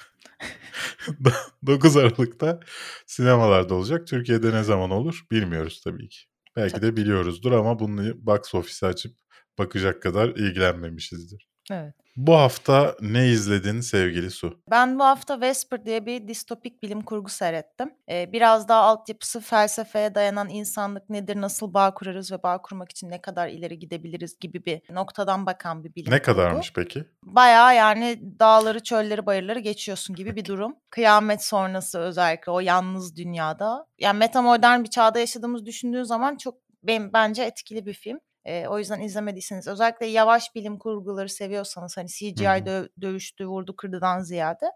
9 1.67 1.97
Aralık'ta 1.97 2.61
sinemalarda 3.07 3.75
olacak. 3.75 4.07
Türkiye'de 4.07 4.53
ne 4.53 4.63
zaman 4.63 4.91
olur 4.91 5.21
bilmiyoruz 5.31 5.81
tabii 5.85 6.09
ki. 6.09 6.19
Belki 6.57 6.83
de 6.83 6.97
biliyoruzdur 6.97 7.53
ama 7.53 7.79
bunu 7.79 8.27
box 8.27 8.55
office 8.55 8.87
açıp 8.87 9.17
bakacak 9.59 10.03
kadar 10.03 10.29
ilgilenmemişizdir. 10.29 11.50
Evet. 11.71 11.95
Bu 12.17 12.35
hafta 12.35 12.97
ne 13.01 13.29
izledin 13.29 13.81
sevgili 13.81 14.31
Su? 14.31 14.61
Ben 14.71 14.99
bu 14.99 15.05
hafta 15.05 15.41
Vesper 15.41 15.85
diye 15.87 16.07
bir 16.07 16.29
distopik 16.29 16.83
bilim 16.83 17.01
kurgu 17.01 17.29
seyrettim. 17.29 17.95
Ee, 18.11 18.33
biraz 18.33 18.69
daha 18.69 18.81
altyapısı 18.81 19.41
felsefeye 19.41 20.15
dayanan 20.15 20.49
insanlık 20.49 21.11
nedir, 21.11 21.41
nasıl 21.41 21.75
bağ 21.75 21.95
kurarız 21.95 22.33
ve 22.33 22.43
bağ 22.43 22.63
kurmak 22.63 22.91
için 22.91 23.11
ne 23.11 23.21
kadar 23.21 23.49
ileri 23.49 23.79
gidebiliriz 23.79 24.39
gibi 24.41 24.65
bir 24.65 24.81
noktadan 24.95 25.47
bakan 25.47 25.85
bir 25.85 25.95
bilim 25.95 26.13
Ne 26.13 26.23
kurgu. 26.23 26.37
kadarmış 26.39 26.73
peki? 26.73 27.05
Bayağı 27.25 27.75
yani 27.77 28.21
dağları, 28.41 28.83
çölleri, 28.83 29.27
bayırları 29.27 29.59
geçiyorsun 29.59 30.17
gibi 30.17 30.37
bir 30.37 30.45
durum. 30.45 30.77
Kıyamet 30.91 31.45
sonrası 31.45 31.99
özellikle 31.99 32.53
o 32.53 32.61
yalnız 32.61 33.17
dünyada. 33.17 33.87
Yani 33.99 34.19
metamodern 34.19 34.85
bir 34.85 34.91
çağda 34.91 35.19
yaşadığımız 35.19 35.67
düşündüğün 35.67 36.03
zaman 36.03 36.37
çok 36.37 36.55
benim, 36.83 37.13
bence 37.13 37.43
etkili 37.43 37.87
bir 37.87 37.95
film. 37.95 38.21
Ee, 38.45 38.67
o 38.67 38.79
yüzden 38.79 39.01
izlemediyseniz 39.01 39.69
özellikle 39.69 40.07
yavaş 40.07 40.55
bilim 40.55 40.79
kurguları 40.79 41.29
seviyorsanız 41.29 41.97
hani 41.97 42.09
CGI 42.09 42.45
dö- 42.45 42.89
dövüştü, 43.01 43.47
vurdu, 43.47 43.77
kırdıdan 43.77 44.21
ziyade 44.21 44.67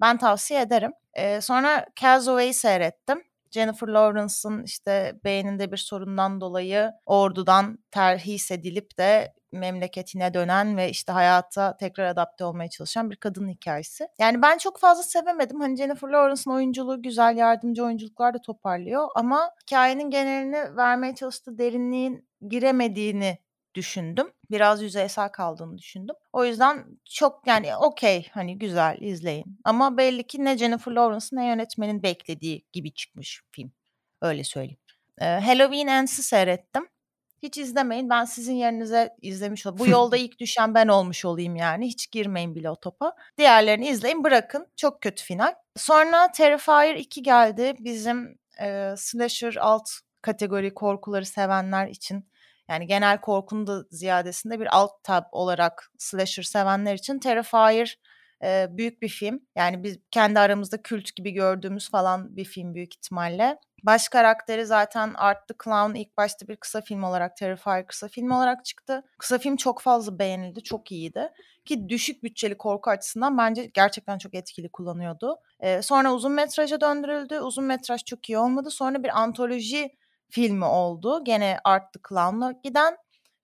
ben 0.00 0.18
tavsiye 0.18 0.60
ederim. 0.60 0.92
Ee, 1.14 1.40
sonra 1.40 1.86
Castaway'i 2.00 2.54
seyrettim. 2.54 3.22
Jennifer 3.50 3.88
Lawrence'ın 3.88 4.64
işte 4.64 5.20
beyninde 5.24 5.72
bir 5.72 5.76
sorundan 5.76 6.40
dolayı 6.40 6.90
ordudan 7.06 7.78
terhis 7.90 8.50
edilip 8.50 8.98
de 8.98 9.32
memleketine 9.52 10.34
dönen 10.34 10.76
ve 10.76 10.90
işte 10.90 11.12
hayata 11.12 11.76
tekrar 11.76 12.04
adapte 12.04 12.44
olmaya 12.44 12.70
çalışan 12.70 13.10
bir 13.10 13.16
kadının 13.16 13.48
hikayesi. 13.48 14.08
Yani 14.18 14.42
ben 14.42 14.58
çok 14.58 14.78
fazla 14.78 15.02
sevemedim. 15.02 15.60
Hani 15.60 15.76
Jennifer 15.76 16.08
Lawrence'ın 16.08 16.54
oyunculuğu 16.54 17.02
güzel, 17.02 17.36
yardımcı 17.36 17.84
oyunculuklar 17.84 18.34
da 18.34 18.40
toparlıyor 18.40 19.08
ama 19.14 19.50
hikayenin 19.62 20.10
genelini 20.10 20.76
vermeye 20.76 21.14
çalıştığı 21.14 21.58
derinliğin 21.58 22.28
giremediğini 22.48 23.38
düşündüm. 23.74 24.32
Biraz 24.50 24.82
yüzeysel 24.82 25.28
kaldığını 25.28 25.78
düşündüm. 25.78 26.16
O 26.32 26.44
yüzden 26.44 26.86
çok 27.04 27.46
yani 27.46 27.76
okey 27.76 28.28
hani 28.32 28.58
güzel 28.58 28.96
izleyin. 29.00 29.58
Ama 29.64 29.96
belli 29.96 30.26
ki 30.26 30.44
ne 30.44 30.58
Jennifer 30.58 30.92
Lawrence 30.92 31.26
ne 31.32 31.46
yönetmenin 31.46 32.02
beklediği 32.02 32.64
gibi 32.72 32.92
çıkmış 32.94 33.42
film. 33.52 33.72
Öyle 34.22 34.44
söyleyeyim. 34.44 34.78
Ee, 35.20 35.24
Halloween 35.24 35.86
Ends'i 35.86 36.22
seyrettim. 36.22 36.88
Hiç 37.42 37.58
izlemeyin. 37.58 38.10
Ben 38.10 38.24
sizin 38.24 38.54
yerinize 38.54 39.16
izlemiş 39.22 39.66
olayım. 39.66 39.78
Bu 39.78 39.90
yolda 39.90 40.16
ilk 40.16 40.38
düşen 40.38 40.74
ben 40.74 40.88
olmuş 40.88 41.24
olayım 41.24 41.56
yani. 41.56 41.86
Hiç 41.86 42.10
girmeyin 42.10 42.54
bile 42.54 42.70
o 42.70 42.76
topa. 42.76 43.12
Diğerlerini 43.38 43.88
izleyin 43.88 44.24
bırakın. 44.24 44.66
Çok 44.76 45.02
kötü 45.02 45.24
final. 45.24 45.54
Sonra 45.76 46.32
Terrifier 46.32 46.94
2 46.94 47.22
geldi. 47.22 47.74
Bizim 47.78 48.38
e, 48.60 48.94
slasher 48.96 49.56
alt 49.56 49.90
kategori 50.22 50.74
korkuları 50.74 51.26
sevenler 51.26 51.88
için 51.88 52.30
yani 52.68 52.86
genel 52.86 53.20
korkunun 53.20 53.66
da 53.66 53.82
ziyadesinde 53.90 54.60
bir 54.60 54.76
alt 54.76 55.04
tab 55.04 55.24
olarak 55.32 55.90
slasher 55.98 56.42
sevenler 56.42 56.94
için 56.94 57.18
Terrifier 57.18 57.98
e, 58.44 58.66
büyük 58.70 59.02
bir 59.02 59.08
film. 59.08 59.40
Yani 59.56 59.84
biz 59.84 59.98
kendi 60.10 60.38
aramızda 60.38 60.82
kült 60.82 61.16
gibi 61.16 61.30
gördüğümüz 61.30 61.90
falan 61.90 62.36
bir 62.36 62.44
film 62.44 62.74
büyük 62.74 62.94
ihtimalle. 62.94 63.58
Baş 63.82 64.08
karakteri 64.08 64.66
zaten 64.66 65.14
Art 65.14 65.48
the 65.48 65.54
Clown 65.64 65.94
ilk 65.94 66.16
başta 66.16 66.48
bir 66.48 66.56
kısa 66.56 66.80
film 66.80 67.02
olarak 67.02 67.36
Terrifier 67.36 67.86
kısa 67.86 68.08
film 68.08 68.30
olarak 68.30 68.64
çıktı. 68.64 69.02
Kısa 69.18 69.38
film 69.38 69.56
çok 69.56 69.80
fazla 69.80 70.18
beğenildi, 70.18 70.62
çok 70.62 70.92
iyiydi. 70.92 71.28
Ki 71.64 71.88
düşük 71.88 72.22
bütçeli 72.22 72.58
korku 72.58 72.90
açısından 72.90 73.38
bence 73.38 73.70
gerçekten 73.74 74.18
çok 74.18 74.34
etkili 74.34 74.68
kullanıyordu. 74.68 75.36
Ee, 75.60 75.82
sonra 75.82 76.14
uzun 76.14 76.32
metraja 76.32 76.80
döndürüldü. 76.80 77.38
Uzun 77.40 77.64
metraj 77.64 78.04
çok 78.04 78.28
iyi 78.28 78.38
olmadı. 78.38 78.70
Sonra 78.70 79.02
bir 79.02 79.20
antoloji 79.20 79.90
filmi 80.30 80.64
oldu. 80.64 81.24
Gene 81.24 81.58
Art 81.64 81.92
the 81.92 82.00
Clown'la 82.08 82.52
giden. 82.64 82.96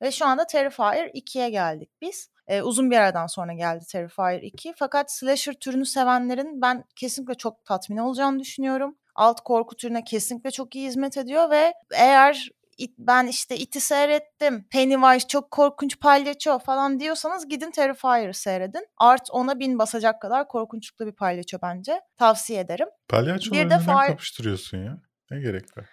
Ve 0.03 0.11
şu 0.11 0.27
anda 0.27 0.47
Terrifier 0.47 1.09
2'ye 1.15 1.51
geldik 1.51 1.91
biz. 2.01 2.31
Ee, 2.49 2.63
uzun 2.63 2.91
bir 2.91 2.97
aradan 2.97 3.27
sonra 3.27 3.53
geldi 3.53 3.85
Terrifier 3.87 4.43
2. 4.43 4.73
Fakat 4.77 5.13
slasher 5.13 5.53
türünü 5.53 5.87
sevenlerin 5.87 6.63
ben 6.63 6.85
kesinlikle 6.97 7.35
çok 7.35 7.65
tatmin 7.65 7.97
olacağını 7.97 8.41
düşünüyorum. 8.41 8.97
Alt 9.15 9.41
korku 9.41 9.77
türüne 9.77 10.05
kesinlikle 10.05 10.51
çok 10.51 10.77
iyi 10.77 10.89
hizmet 10.89 11.17
ediyor 11.17 11.51
ve 11.51 11.73
eğer 11.95 12.51
it, 12.79 12.95
ben 12.99 13.27
işte 13.27 13.57
iti 13.57 13.81
seyrettim. 13.81 14.67
Pennywise 14.71 15.29
çok 15.29 15.51
korkunç 15.51 16.01
palyaço 16.01 16.59
falan 16.59 17.01
diyorsanız 17.01 17.49
gidin 17.49 17.71
Terrifier'ı 17.71 18.35
seyredin. 18.35 18.87
Art 18.97 19.29
ona 19.31 19.59
bin 19.59 19.79
basacak 19.79 20.23
kadar 20.23 20.49
korkunçluklu 20.49 21.07
bir 21.07 21.13
palyaço 21.13 21.59
bence. 21.63 22.01
Tavsiye 22.17 22.61
ederim. 22.61 22.89
Palyaçoları 23.09 23.67
neden 23.67 23.81
fire... 23.81 24.07
kapıştırıyorsun 24.07 24.79
ya? 24.79 24.99
Ne 25.31 25.41
gerek 25.41 25.79
var? 25.79 25.85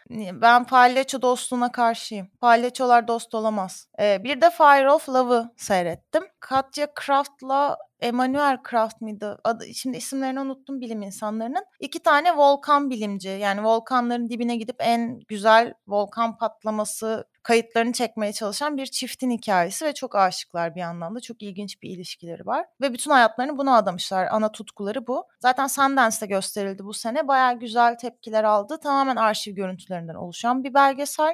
Ben 0.42 0.64
palyaço 0.64 1.22
dostluğuna 1.22 1.72
karşıyım. 1.72 2.28
Palyaçolar 2.42 3.08
dost 3.08 3.36
olamaz. 3.36 3.88
Ee, 4.00 4.24
bir 4.24 4.42
de 4.42 4.50
Fire 4.50 4.92
of 4.92 5.10
Love'ı 5.10 5.52
seyrettim. 5.58 6.24
Katya 6.40 6.94
Kraft'la 6.94 7.78
Emmanuel 8.04 8.58
Kraft 8.64 9.02
mıydı? 9.02 9.38
Adı, 9.44 9.74
şimdi 9.74 9.98
isimlerini 9.98 10.40
unuttum 10.40 10.82
bilim 10.82 11.02
insanlarının. 11.02 11.66
İki 11.80 12.00
tane 12.00 12.38
volkan 12.38 12.90
bilimci 12.90 13.30
yani 13.30 13.64
volkanların 13.64 14.30
dibine 14.30 14.56
gidip 14.56 14.76
en 14.80 15.20
güzel 15.20 15.74
volkan 15.88 16.38
patlaması 16.38 17.28
kayıtlarını 17.44 17.94
çekmeye 17.94 18.34
çalışan 18.34 18.78
bir 18.78 18.86
çiftin 18.86 19.32
hikayesi 19.32 19.86
ve 19.86 19.94
çok 19.94 20.16
aşıklar 20.16 20.76
bir 20.76 20.80
yandan 20.80 21.16
da 21.16 21.20
çok 21.20 21.42
ilginç 21.42 21.82
bir 21.82 21.90
ilişkileri 21.90 22.46
var. 22.46 22.66
Ve 22.82 22.94
bütün 22.94 23.12
hayatlarını 23.12 23.58
buna 23.58 23.78
adamışlar. 23.78 24.28
Ana 24.32 24.52
tutkuları 24.52 25.08
bu. 25.08 25.28
Zaten 25.40 25.68
Sundance'da 25.68 26.26
gösterildi 26.26 26.86
bu 26.86 26.94
sene. 26.94 27.28
Baya 27.28 27.52
güzel 27.52 27.98
tepkiler 27.98 28.44
aldı. 28.44 28.80
Tamamen 28.80 29.16
arşiv 29.16 29.56
görüntülerinden 29.56 30.16
oluşan 30.16 30.64
bir 30.64 30.74
belgesel. 30.74 31.34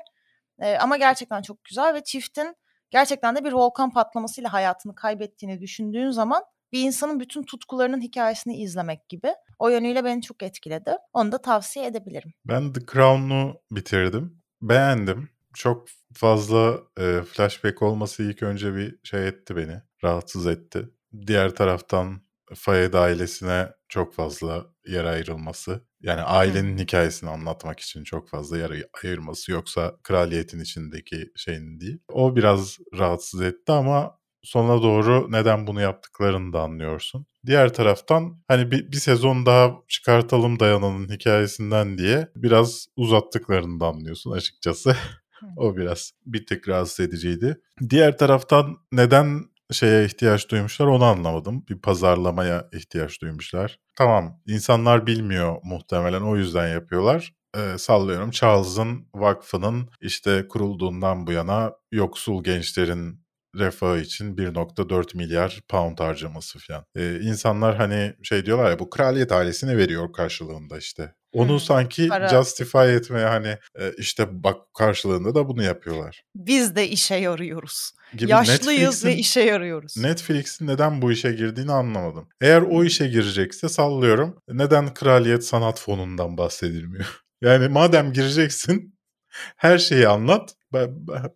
Ee, 0.60 0.78
ama 0.78 0.98
gerçekten 0.98 1.42
çok 1.42 1.64
güzel 1.64 1.94
ve 1.94 2.04
çiftin 2.04 2.56
gerçekten 2.92 3.36
de 3.36 3.44
bir 3.44 3.54
volkan 3.54 3.92
patlamasıyla 3.92 4.54
hayatını 4.54 4.96
kaybettiğini 4.96 5.62
düşündüğün 5.62 6.12
zaman 6.12 6.44
bir 6.72 6.84
insanın 6.84 7.20
bütün 7.20 7.44
tutkularının 7.44 8.02
hikayesini 8.02 8.58
izlemek 8.58 9.10
gibi. 9.10 9.34
O 9.60 9.70
yönüyle 9.70 10.04
beni 10.04 10.22
çok 10.22 10.44
etkiledi. 10.44 10.92
Onu 11.14 11.32
da 11.32 11.42
tavsiye 11.42 11.86
edebilirim. 11.86 12.34
Ben 12.46 12.74
The 12.74 12.82
Crown'u 12.94 13.62
bitirdim. 13.72 14.42
Beğendim. 14.62 15.30
Çok 15.54 15.88
fazla 16.14 16.80
e, 17.00 17.22
flashback 17.22 17.82
olması 17.82 18.24
ilk 18.24 18.44
önce 18.44 18.76
bir 18.76 19.00
şey 19.04 19.28
etti 19.28 19.56
beni. 19.56 19.82
Rahatsız 20.04 20.48
etti. 20.48 20.90
Diğer 21.28 21.56
taraftan 21.56 22.22
Fayed 22.56 22.94
ailesine 22.94 23.70
çok 23.90 24.14
fazla 24.14 24.66
yer 24.88 25.06
ayrılması. 25.06 25.82
Yani 26.02 26.22
ailenin 26.22 26.78
Hı. 26.78 26.82
hikayesini 26.82 27.30
anlatmak 27.30 27.80
için 27.80 28.04
çok 28.04 28.30
fazla 28.30 28.58
yer 28.58 28.72
ayırması 29.04 29.52
yoksa 29.52 29.98
kraliyetin 30.04 30.60
içindeki 30.60 31.32
şeyin 31.36 31.80
değil. 31.80 32.00
O 32.14 32.36
biraz 32.36 32.78
rahatsız 32.98 33.42
etti 33.42 33.72
ama 33.72 34.19
sona 34.44 34.82
doğru 34.82 35.32
neden 35.32 35.68
bunu 35.68 35.82
yaptıklarını 35.82 36.54
da 36.54 36.62
anlıyorsun. 36.62 37.26
Diğer 37.46 37.74
taraftan 37.74 38.44
hani 38.48 38.72
bir, 38.72 38.92
bir 38.92 38.98
sezon 38.98 39.46
daha 39.46 39.76
çıkartalım 39.88 40.60
Dayana'nın 40.60 41.10
hikayesinden 41.10 41.98
diye 41.98 42.28
biraz 42.36 42.88
uzattıklarını 42.96 43.80
da 43.80 43.88
anlıyorsun 43.88 44.32
açıkçası. 44.32 44.96
o 45.58 45.78
biraz 45.78 46.12
bir 46.26 46.46
tık 46.46 46.70
rahatsız 46.70 47.00
ediciydi. 47.00 47.62
Diğer 47.90 48.18
taraftan 48.18 48.78
neden 48.92 49.46
şeye 49.72 50.06
ihtiyaç 50.06 50.50
duymuşlar 50.50 50.86
onu 50.86 51.04
anlamadım. 51.04 51.66
Bir 51.70 51.82
pazarlamaya 51.82 52.70
ihtiyaç 52.74 53.22
duymuşlar. 53.22 53.80
Tamam 53.98 54.42
insanlar 54.48 55.08
bilmiyor 55.08 55.58
muhtemelen 55.64 56.22
o 56.22 56.38
yüzden 56.38 56.68
yapıyorlar. 56.68 57.34
Ee, 57.58 57.78
sallıyorum 57.78 58.32
Charles'ın 58.32 59.08
vakfının 59.14 59.90
işte 60.02 60.48
kurulduğundan 60.48 61.28
bu 61.28 61.32
yana 61.32 61.74
yoksul 61.92 62.44
gençlerin 62.44 63.29
refahı 63.56 64.00
için 64.00 64.36
1.4 64.36 65.18
milyar 65.18 65.62
pound 65.70 66.00
harcaması 66.00 66.60
falan. 66.60 66.86
Ee, 66.96 67.20
insanlar 67.22 67.76
hani 67.76 68.14
şey 68.24 68.46
diyorlar 68.46 68.70
ya 68.72 68.80
bu 68.80 68.90
kraliyet 68.90 69.32
ailesine 69.32 69.78
veriyor 69.78 70.14
karşılığında 70.14 70.78
işte. 70.78 71.14
Onu 71.34 71.50
hmm, 71.50 71.60
sanki 71.60 72.08
para. 72.08 72.30
justify 72.30 72.96
etmeye 72.96 73.26
hani 73.26 73.58
e, 73.80 73.94
işte 73.98 74.44
bak 74.44 74.74
karşılığında 74.74 75.36
da 75.36 75.50
bunu 75.50 75.64
yapıyorlar. 75.64 76.24
Biz 76.36 76.76
de 76.76 76.88
işe 76.88 77.16
yarıyoruz. 77.16 77.92
Gibi 78.18 78.32
Yaşlıyız 78.32 79.06
ve 79.06 79.16
işe 79.16 79.42
yarıyoruz. 79.42 79.98
Netflix'in 79.98 80.68
neden 80.68 81.02
bu 81.02 81.12
işe 81.12 81.32
girdiğini 81.32 81.72
anlamadım. 81.72 82.30
Eğer 82.42 82.62
o 82.62 82.84
işe 82.84 83.08
girecekse 83.08 83.70
sallıyorum. 83.70 84.42
Neden 84.50 84.94
Kraliyet 84.94 85.46
Sanat 85.46 85.80
Fonu'ndan 85.80 86.38
bahsedilmiyor? 86.38 87.06
Yani 87.42 87.68
madem 87.68 88.14
gireceksin 88.14 88.96
her 89.58 89.78
şeyi 89.78 90.08
anlat. 90.08 90.56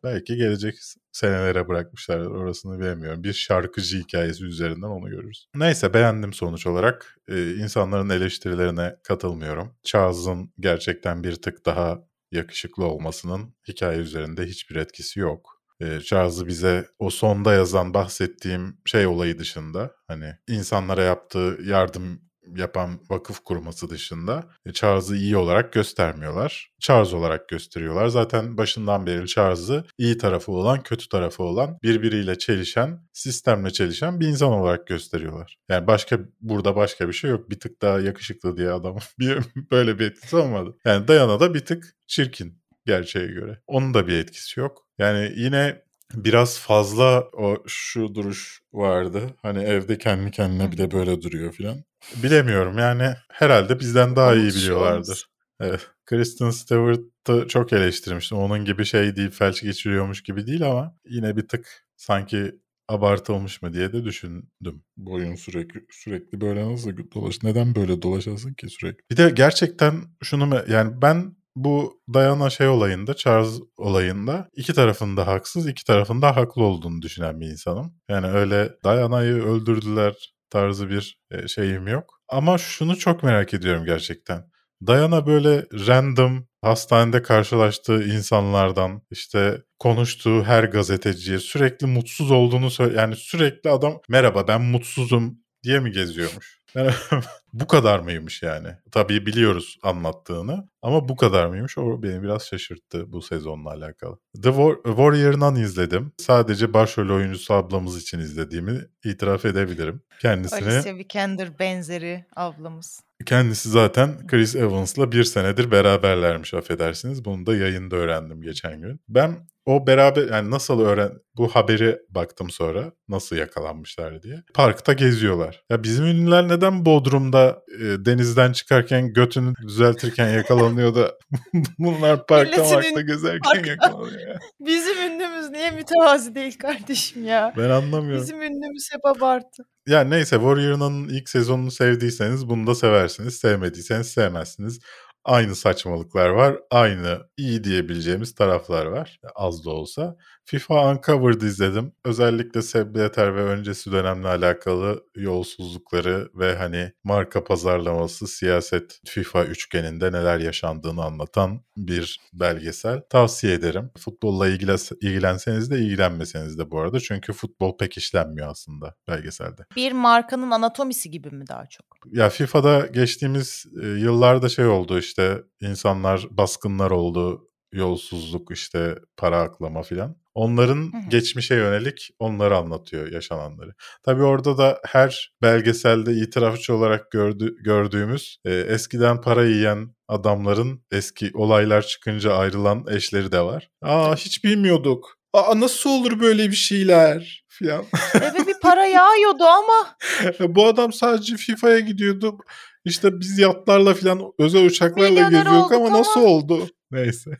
Belki 0.04 0.36
gelecek 0.36 0.76
senelere 1.14 1.68
bırakmışlar 1.68 2.20
orasını 2.20 2.80
bilemiyorum. 2.80 3.24
Bir 3.24 3.34
şarkıcı 3.34 4.00
hikayesi 4.00 4.46
üzerinden 4.46 4.88
onu 4.88 5.10
görürüz. 5.10 5.48
Neyse 5.56 5.94
beğendim 5.94 6.34
sonuç 6.34 6.68
olarak. 6.68 7.18
Ee, 7.28 7.54
insanların 7.54 8.10
eleştirilerine 8.10 8.96
katılmıyorum. 9.04 9.76
Charles'ın 9.84 10.54
gerçekten 10.60 11.24
bir 11.24 11.36
tık 11.36 11.66
daha 11.66 12.00
yakışıklı 12.32 12.86
olmasının 12.86 13.56
hikaye 13.68 14.00
üzerinde 14.00 14.46
hiçbir 14.46 14.76
etkisi 14.76 15.20
yok. 15.20 15.62
Ee, 15.82 16.00
Charles'ı 16.00 16.48
bize 16.48 16.88
o 17.00 17.10
sonda 17.10 17.54
yazan 17.54 17.94
bahsettiğim 17.94 18.78
şey 18.86 19.08
olayı 19.08 19.40
dışında 19.40 19.92
hani 20.08 20.34
insanlara 20.48 21.04
yaptığı 21.04 21.58
yardım 21.64 22.22
yapan 22.56 23.00
vakıf 23.10 23.40
kurması 23.40 23.90
dışında 23.90 24.44
e, 24.66 24.74
Charles'ı 24.74 25.16
iyi 25.16 25.38
olarak 25.38 25.74
göstermiyorlar. 25.74 26.72
Charles 26.80 27.14
olarak 27.14 27.50
gösteriyorlar. 27.50 28.08
Zaten 28.08 28.58
başından 28.58 29.06
beri 29.06 29.28
Charles'ı 29.28 29.86
iyi 29.98 30.18
tarafı 30.18 30.52
olan, 30.52 30.84
kötü 30.84 31.10
tarafı 31.10 31.44
olan, 31.44 31.78
birbiriyle 31.84 32.38
çelişen, 32.38 33.08
sistemle 33.14 33.72
çelişen 33.72 34.20
bir 34.20 34.28
insan 34.28 34.52
olarak 34.52 34.88
gösteriyorlar. 34.88 35.58
Yani 35.70 35.88
başka 35.88 36.20
burada 36.42 36.76
başka 36.76 37.08
bir 37.08 37.14
şey 37.14 37.30
yok. 37.30 37.50
Bir 37.50 37.60
tık 37.60 37.82
daha 37.82 38.00
yakışıklı 38.00 38.58
diye 38.58 38.72
adam 38.72 38.98
bir, 39.20 39.40
böyle 39.72 40.00
bir 40.00 40.06
etkisi 40.12 40.36
olmadı. 40.36 40.78
Yani 40.86 41.08
Diana 41.08 41.40
da 41.40 41.54
bir 41.54 41.66
tık 41.66 41.96
çirkin 42.08 42.64
gerçeğe 42.86 43.28
göre. 43.28 43.60
Onun 43.68 43.94
da 43.94 44.08
bir 44.08 44.14
etkisi 44.14 44.60
yok. 44.60 44.88
Yani 44.98 45.34
yine 45.36 45.84
biraz 46.14 46.60
fazla 46.60 47.22
o 47.22 47.64
şu 47.68 48.16
duruş 48.16 48.62
vardı. 48.74 49.22
Hani 49.42 49.64
evde 49.64 49.98
kendi 49.98 50.32
kendine 50.32 50.72
bir 50.72 50.78
de 50.78 50.92
böyle 50.92 51.22
duruyor 51.22 51.54
filan. 51.54 51.84
Bilemiyorum 52.24 52.78
yani 52.78 53.16
herhalde 53.32 53.80
bizden 53.80 54.16
daha 54.16 54.36
iyi 54.36 54.48
biliyorlardır. 54.48 55.26
Evet. 55.60 55.88
Kristen 56.06 56.50
Stewart'ı 56.50 57.48
çok 57.48 57.74
eleştirmiştim. 57.74 58.38
Onun 58.38 58.66
gibi 58.66 58.86
şey 58.86 59.16
değil, 59.16 59.32
felç 59.32 59.62
geçiriyormuş 59.62 60.24
gibi 60.24 60.48
değil 60.48 60.66
ama 60.68 60.96
yine 61.06 61.38
bir 61.38 61.48
tık 61.48 61.86
sanki 61.98 62.56
abartılmış 62.88 63.62
mı 63.62 63.74
diye 63.74 63.94
de 63.94 64.04
düşündüm. 64.04 64.84
Boyun 64.98 65.36
sürekli 65.36 65.86
sürekli 65.92 66.42
böyle 66.42 66.74
nasıl 66.74 66.92
dolaş? 67.16 67.44
Neden 67.44 67.76
böyle 67.76 68.02
dolaşasın 68.02 68.54
ki 68.54 68.70
sürekli? 68.70 69.04
Bir 69.12 69.18
de 69.18 69.30
gerçekten 69.30 69.94
şunu 70.24 70.64
yani 70.68 71.02
ben 71.02 71.36
bu 71.56 72.02
Diana 72.14 72.50
şey 72.50 72.68
olayında, 72.68 73.14
Charles 73.14 73.60
olayında 73.78 74.50
iki 74.56 74.74
tarafında 74.74 75.28
haksız, 75.28 75.68
iki 75.68 75.86
tarafında 75.86 76.36
haklı 76.36 76.64
olduğunu 76.64 77.02
düşünen 77.02 77.40
bir 77.40 77.48
insanım. 77.48 77.94
Yani 78.10 78.28
öyle 78.28 78.70
Diana'yı 78.84 79.34
öldürdüler 79.34 80.34
tarzı 80.54 80.90
bir 80.90 81.18
e, 81.32 81.48
şeyim 81.48 81.88
yok. 81.88 82.20
Ama 82.30 82.58
şunu 82.58 82.98
çok 82.98 83.24
merak 83.24 83.54
ediyorum 83.54 83.86
gerçekten. 83.86 84.44
Diana 84.88 85.28
böyle 85.28 85.66
random 85.88 86.48
hastanede 86.62 87.22
karşılaştığı 87.22 88.04
insanlardan 88.04 89.02
işte 89.12 89.62
konuştuğu 89.80 90.44
her 90.44 90.64
gazeteciye 90.64 91.40
sürekli 91.40 91.88
mutsuz 91.88 92.32
olduğunu 92.32 92.70
söyle 92.70 92.98
yani 92.98 93.16
sürekli 93.16 93.70
adam 93.70 94.02
merhaba 94.10 94.48
ben 94.48 94.62
mutsuzum 94.62 95.40
diye 95.64 95.80
mi 95.80 95.92
geziyormuş? 95.92 96.63
Bu 97.54 97.68
kadar 97.68 98.00
mıymış 98.00 98.44
yani? 98.44 98.68
Tabii 98.92 99.26
biliyoruz 99.26 99.78
anlattığını 99.84 100.70
ama 100.82 101.10
bu 101.10 101.16
kadar 101.16 101.46
mıymış? 101.46 101.78
O 101.78 102.04
beni 102.04 102.24
biraz 102.24 102.46
şaşırttı 102.48 103.12
bu 103.12 103.22
sezonla 103.22 103.70
alakalı. 103.70 104.20
The 104.44 104.50
War- 104.50 104.84
Warrior 104.86 105.40
Nun 105.40 105.56
izledim. 105.56 106.12
Sadece 106.18 106.74
başrol 106.74 107.16
oyuncusu 107.16 107.54
ablamız 107.54 108.02
için 108.02 108.20
izlediğimi 108.20 108.82
itiraf 109.04 109.46
edebilirim. 109.46 110.02
Kendisini 110.22 110.70
Alicia 110.70 110.96
Vikander 110.96 111.60
benzeri 111.60 112.26
ablamız. 112.36 113.00
Kendisi 113.26 113.70
zaten 113.70 114.28
Chris 114.28 114.56
Evans'la 114.56 115.12
bir 115.12 115.24
senedir 115.24 115.72
beraberlermiş 115.72 116.54
affedersiniz. 116.54 117.26
Bunu 117.26 117.46
da 117.46 117.56
yayında 117.56 117.96
öğrendim 117.96 118.42
geçen 118.42 118.82
gün. 118.82 119.00
Ben 119.10 119.48
o 119.66 119.88
beraber 119.88 120.28
yani 120.28 120.52
nasıl 120.52 120.80
öğren 120.80 121.12
bu 121.38 121.48
haberi 121.48 122.00
baktım 122.10 122.50
sonra 122.50 122.92
nasıl 123.10 123.36
yakalanmışlar 123.36 124.24
diye. 124.24 124.44
Parkta 124.54 124.94
geziyorlar. 124.94 125.64
Ya 125.70 125.84
bizim 125.84 126.06
ünlüler 126.06 126.48
neden 126.48 126.86
Bodrum'da 126.86 127.64
e, 127.80 127.84
denizden 128.06 128.52
çıkarken 128.52 129.14
götünü 129.14 129.54
düzeltirken 129.68 130.30
yakalanıyor 130.30 130.96
da 130.96 131.12
bunlar 131.80 132.26
parkta 132.26 132.62
Milletin 132.62 132.76
parkta 132.76 133.02
gezerken 133.02 133.40
parkta. 133.54 133.70
yakalanıyor 133.70 134.20
ya. 134.28 134.40
Bizim 134.60 134.98
ünlümüz 134.98 135.50
niye 135.50 135.72
mütevazi 135.72 136.36
değil 136.36 136.58
kardeşim 136.58 137.26
ya? 137.26 137.54
Ben 137.58 137.70
anlamıyorum. 137.70 138.22
Bizim 138.22 138.42
ünlümüz 138.42 138.90
hep 138.92 139.06
abartı. 139.06 139.64
Ya 139.88 140.02
neyse 140.04 140.36
Warrior'ın 140.36 141.10
ilk 141.10 141.30
sezonunu 141.30 141.72
sevdiyseniz 141.72 142.50
bunu 142.50 142.68
da 142.68 142.76
seversiniz. 142.76 143.36
Sevmediyseniz 143.36 144.08
sevmezsiniz. 144.08 144.80
Aynı 145.26 145.56
saçmalıklar 145.56 146.30
var. 146.30 146.60
Aynı 146.72 147.28
iyi 147.38 147.64
diyebileceğimiz 147.64 148.36
taraflar 148.36 148.86
var. 148.86 149.20
Az 149.36 149.66
da 149.66 149.70
olsa. 149.72 150.18
FIFA 150.46 150.92
Uncovered 150.92 151.42
izledim. 151.42 151.92
Özellikle 152.06 152.62
Sepp 152.62 152.96
Blatter 152.96 153.36
ve 153.36 153.44
öncesi 153.44 153.92
dönemle 153.92 154.28
alakalı 154.28 155.04
yolsuzlukları 155.16 156.30
ve 156.36 156.56
hani 156.56 156.92
marka 157.04 157.44
pazarlaması, 157.44 158.28
siyaset 158.28 159.00
FIFA 159.06 159.46
üçgeninde 159.46 160.12
neler 160.12 160.40
yaşandığını 160.40 161.04
anlatan 161.04 161.62
bir 161.78 162.20
belgesel. 162.34 163.02
Tavsiye 163.10 163.54
ederim. 163.54 163.92
Futbolla 163.98 164.48
ilgile- 164.50 164.96
ilgilenseniz 165.02 165.72
de 165.72 165.80
ilgilenmeseniz 165.80 166.58
de 166.58 166.72
bu 166.72 166.80
arada. 166.80 167.00
Çünkü 167.00 167.34
futbol 167.34 167.78
pek 167.78 167.98
işlenmiyor 167.98 168.48
aslında 168.52 168.96
belgeselde. 169.08 169.66
Bir 169.76 169.92
markanın 169.92 170.52
anatomisi 170.52 171.12
gibi 171.12 171.30
mi 171.30 171.48
daha 171.48 171.66
çok? 171.66 171.86
Ya 172.12 172.30
FIFA'da 172.30 172.86
geçtiğimiz 172.86 173.66
e, 173.84 173.88
yıllarda 173.88 174.50
şey 174.50 174.66
oldu 174.66 175.00
işte 175.00 175.42
insanlar 175.62 176.28
baskınlar 176.32 176.92
oldu, 176.92 177.50
yolsuzluk 177.72 178.52
işte 178.52 178.96
para 179.18 179.42
aklama 179.42 179.84
filan. 179.84 180.23
Onların 180.36 180.92
geçmişe 181.10 181.56
yönelik 181.56 182.10
onları 182.20 182.58
anlatıyor 182.58 183.12
yaşananları. 183.12 183.74
Tabii 184.04 184.24
orada 184.24 184.58
da 184.58 184.80
her 184.86 185.34
belgeselde 185.42 186.14
itirafçı 186.14 186.76
olarak 186.76 187.12
gördü, 187.12 187.56
gördüğümüz 187.64 188.38
e, 188.46 188.54
eskiden 188.54 189.22
para 189.22 189.46
yiyen 189.46 189.96
adamların 190.08 190.84
eski 190.92 191.32
olaylar 191.34 191.82
çıkınca 191.82 192.34
ayrılan 192.34 192.86
eşleri 192.92 193.32
de 193.32 193.42
var. 193.42 193.70
Aa 193.82 194.16
hiç 194.16 194.44
bilmiyorduk. 194.44 195.18
Aa 195.34 195.60
nasıl 195.60 195.90
olur 195.90 196.20
böyle 196.20 196.50
bir 196.52 196.56
şeyler 196.56 197.44
filan. 197.48 197.86
Eve 198.16 198.48
bir 198.48 198.60
para 198.62 198.86
yağıyordu 198.86 199.44
ama 199.44 199.98
Bu 200.56 200.66
adam 200.68 200.94
sadece 200.94 201.38
FIFA'ya 201.38 201.80
gidiyordu. 201.80 202.38
İşte 202.86 203.20
biz 203.20 203.40
yatlarla 203.40 203.94
falan 203.94 204.22
özel 204.40 204.66
uçaklarla 204.66 205.10
Milyoner 205.10 205.44
geziyorduk 205.44 205.72
ama 205.72 205.88
ama- 205.88 206.00
nasıl 206.00 206.22
oldu? 206.22 206.68
Neyse. 206.92 207.32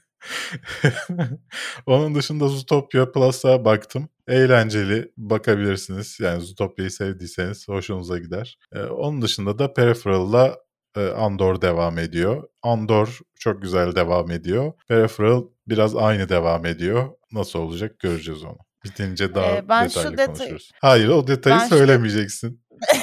Onun 1.86 2.16
dışında 2.16 2.48
Zootopia 2.48 3.12
Plus'a 3.12 3.66
baktım. 3.66 4.10
Eğlenceli 4.28 5.12
bakabilirsiniz. 5.18 6.18
Yani 6.20 6.42
Zootopia'yı 6.42 6.92
sevdiyseniz 6.92 7.68
hoşunuza 7.68 8.18
gider. 8.18 8.58
Ee, 8.76 8.80
onun 8.84 9.22
dışında 9.22 9.60
da 9.60 9.74
Peripheral'la 9.74 10.58
e, 10.98 11.08
Andor 11.08 11.62
devam 11.62 11.98
ediyor. 12.00 12.44
Andor 12.62 13.20
çok 13.40 13.62
güzel 13.62 13.96
devam 13.96 14.32
ediyor. 14.32 14.74
Peripheral 14.88 15.44
biraz 15.68 15.96
aynı 15.96 16.30
devam 16.30 16.66
ediyor. 16.66 17.10
Nasıl 17.32 17.60
olacak 17.60 18.00
göreceğiz 18.00 18.44
onu. 18.44 18.58
Bitince 18.86 19.36
daha 19.36 19.52
Ee, 19.58 19.70
ben 19.70 19.88
şu 19.88 20.00
detaylı 20.00 20.18
detay- 20.18 20.26
konuşuruz. 20.26 20.72
Hayır 20.82 21.08
o 21.08 21.28
detayı 21.28 21.56
Ben 21.56 21.68
şu- 21.70 21.76
söylemeyeceksin. 21.78 22.64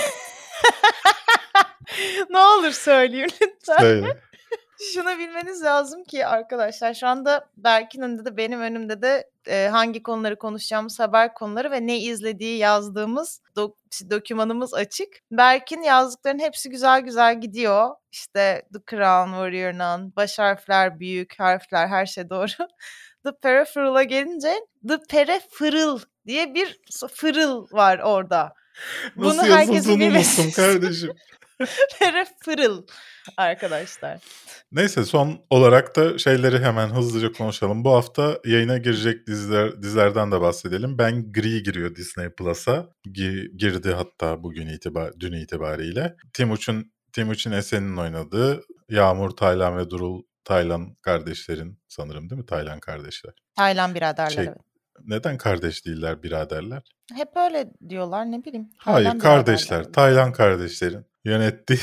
ne 2.30 2.38
olur 2.38 2.70
söyleyin 2.70 3.28
lütfen. 3.42 3.78
Söyle. 3.80 4.20
Şunu 4.80 5.18
bilmeniz 5.18 5.62
lazım 5.62 6.04
ki 6.04 6.26
arkadaşlar 6.26 6.94
şu 6.94 7.06
anda 7.06 7.48
Berk'in 7.56 8.02
önünde 8.02 8.24
de 8.24 8.36
benim 8.36 8.60
önümde 8.60 9.02
de 9.02 9.30
e, 9.46 9.68
hangi 9.68 10.02
konuları 10.02 10.38
konuşacağımız 10.38 11.00
haber 11.00 11.34
konuları 11.34 11.70
ve 11.70 11.86
ne 11.86 11.98
izlediği 11.98 12.58
yazdığımız 12.58 13.40
dok- 13.56 14.10
dokümanımız 14.10 14.74
açık. 14.74 15.08
Berk'in 15.30 15.82
yazdıklarının 15.82 16.42
hepsi 16.42 16.70
güzel 16.70 17.00
güzel 17.00 17.40
gidiyor. 17.40 17.90
İşte 18.12 18.62
The 18.72 18.78
Crown, 18.90 19.30
Warrior 19.30 19.72
Nun, 19.72 20.12
baş 20.16 20.38
harfler, 20.38 21.00
büyük 21.00 21.40
harfler 21.40 21.88
her 21.88 22.06
şey 22.06 22.30
doğru. 22.30 22.68
The 23.24 23.32
Peripheral'a 23.42 24.02
gelince 24.02 24.54
The 24.88 24.98
Peripheral 25.10 25.98
diye 26.26 26.54
bir 26.54 26.80
fırıl 27.14 27.66
var 27.72 27.98
orada. 27.98 28.52
Nasıl 29.16 29.38
Bunu 29.38 29.48
yazıldığını 29.48 30.00
bilmesi 30.00 30.42
unuttum 30.42 31.10
kardeşim. 31.98 32.34
Peripheral 32.44 32.82
arkadaşlar. 33.36 34.18
Neyse 34.72 35.04
son 35.04 35.40
olarak 35.50 35.96
da 35.96 36.18
şeyleri 36.18 36.58
hemen 36.58 36.88
hızlıca 36.88 37.32
konuşalım. 37.32 37.84
Bu 37.84 37.90
hafta 37.90 38.38
yayına 38.44 38.78
girecek 38.78 39.26
diziler, 39.26 39.82
dizilerden 39.82 40.32
de 40.32 40.40
bahsedelim. 40.40 40.98
Ben 40.98 41.32
Gri 41.32 41.62
giriyor 41.62 41.94
Disney 41.94 42.30
Plus'a. 42.30 42.86
Gi- 43.06 43.56
girdi 43.56 43.92
hatta 43.92 44.42
bugün 44.42 44.66
itibar, 44.66 45.20
dün 45.20 45.32
itibariyle. 45.32 46.16
Timuçin 46.32 46.92
Timuçin 47.12 47.52
Esen'in 47.52 47.96
oynadığı 47.96 48.62
Yağmur 48.88 49.30
Taylan 49.30 49.76
ve 49.76 49.90
Durul 49.90 50.22
Taylan 50.44 50.94
kardeşlerin 51.02 51.78
sanırım 51.88 52.30
değil 52.30 52.40
mi? 52.40 52.46
Taylan 52.46 52.80
kardeşler. 52.80 53.32
Taylan 53.56 53.94
biraderler. 53.94 54.30
Şey, 54.30 54.44
evet. 54.44 54.56
Neden 55.04 55.38
kardeş 55.38 55.86
değiller 55.86 56.22
biraderler? 56.22 56.82
Hep 57.14 57.28
öyle 57.36 57.70
diyorlar 57.88 58.30
ne 58.30 58.44
bileyim. 58.44 58.70
Hayır 58.78 59.06
Taylan 59.06 59.18
kardeşler. 59.18 59.92
Taylan 59.92 60.32
kardeşlerin 60.32 61.09
yönettiği 61.24 61.78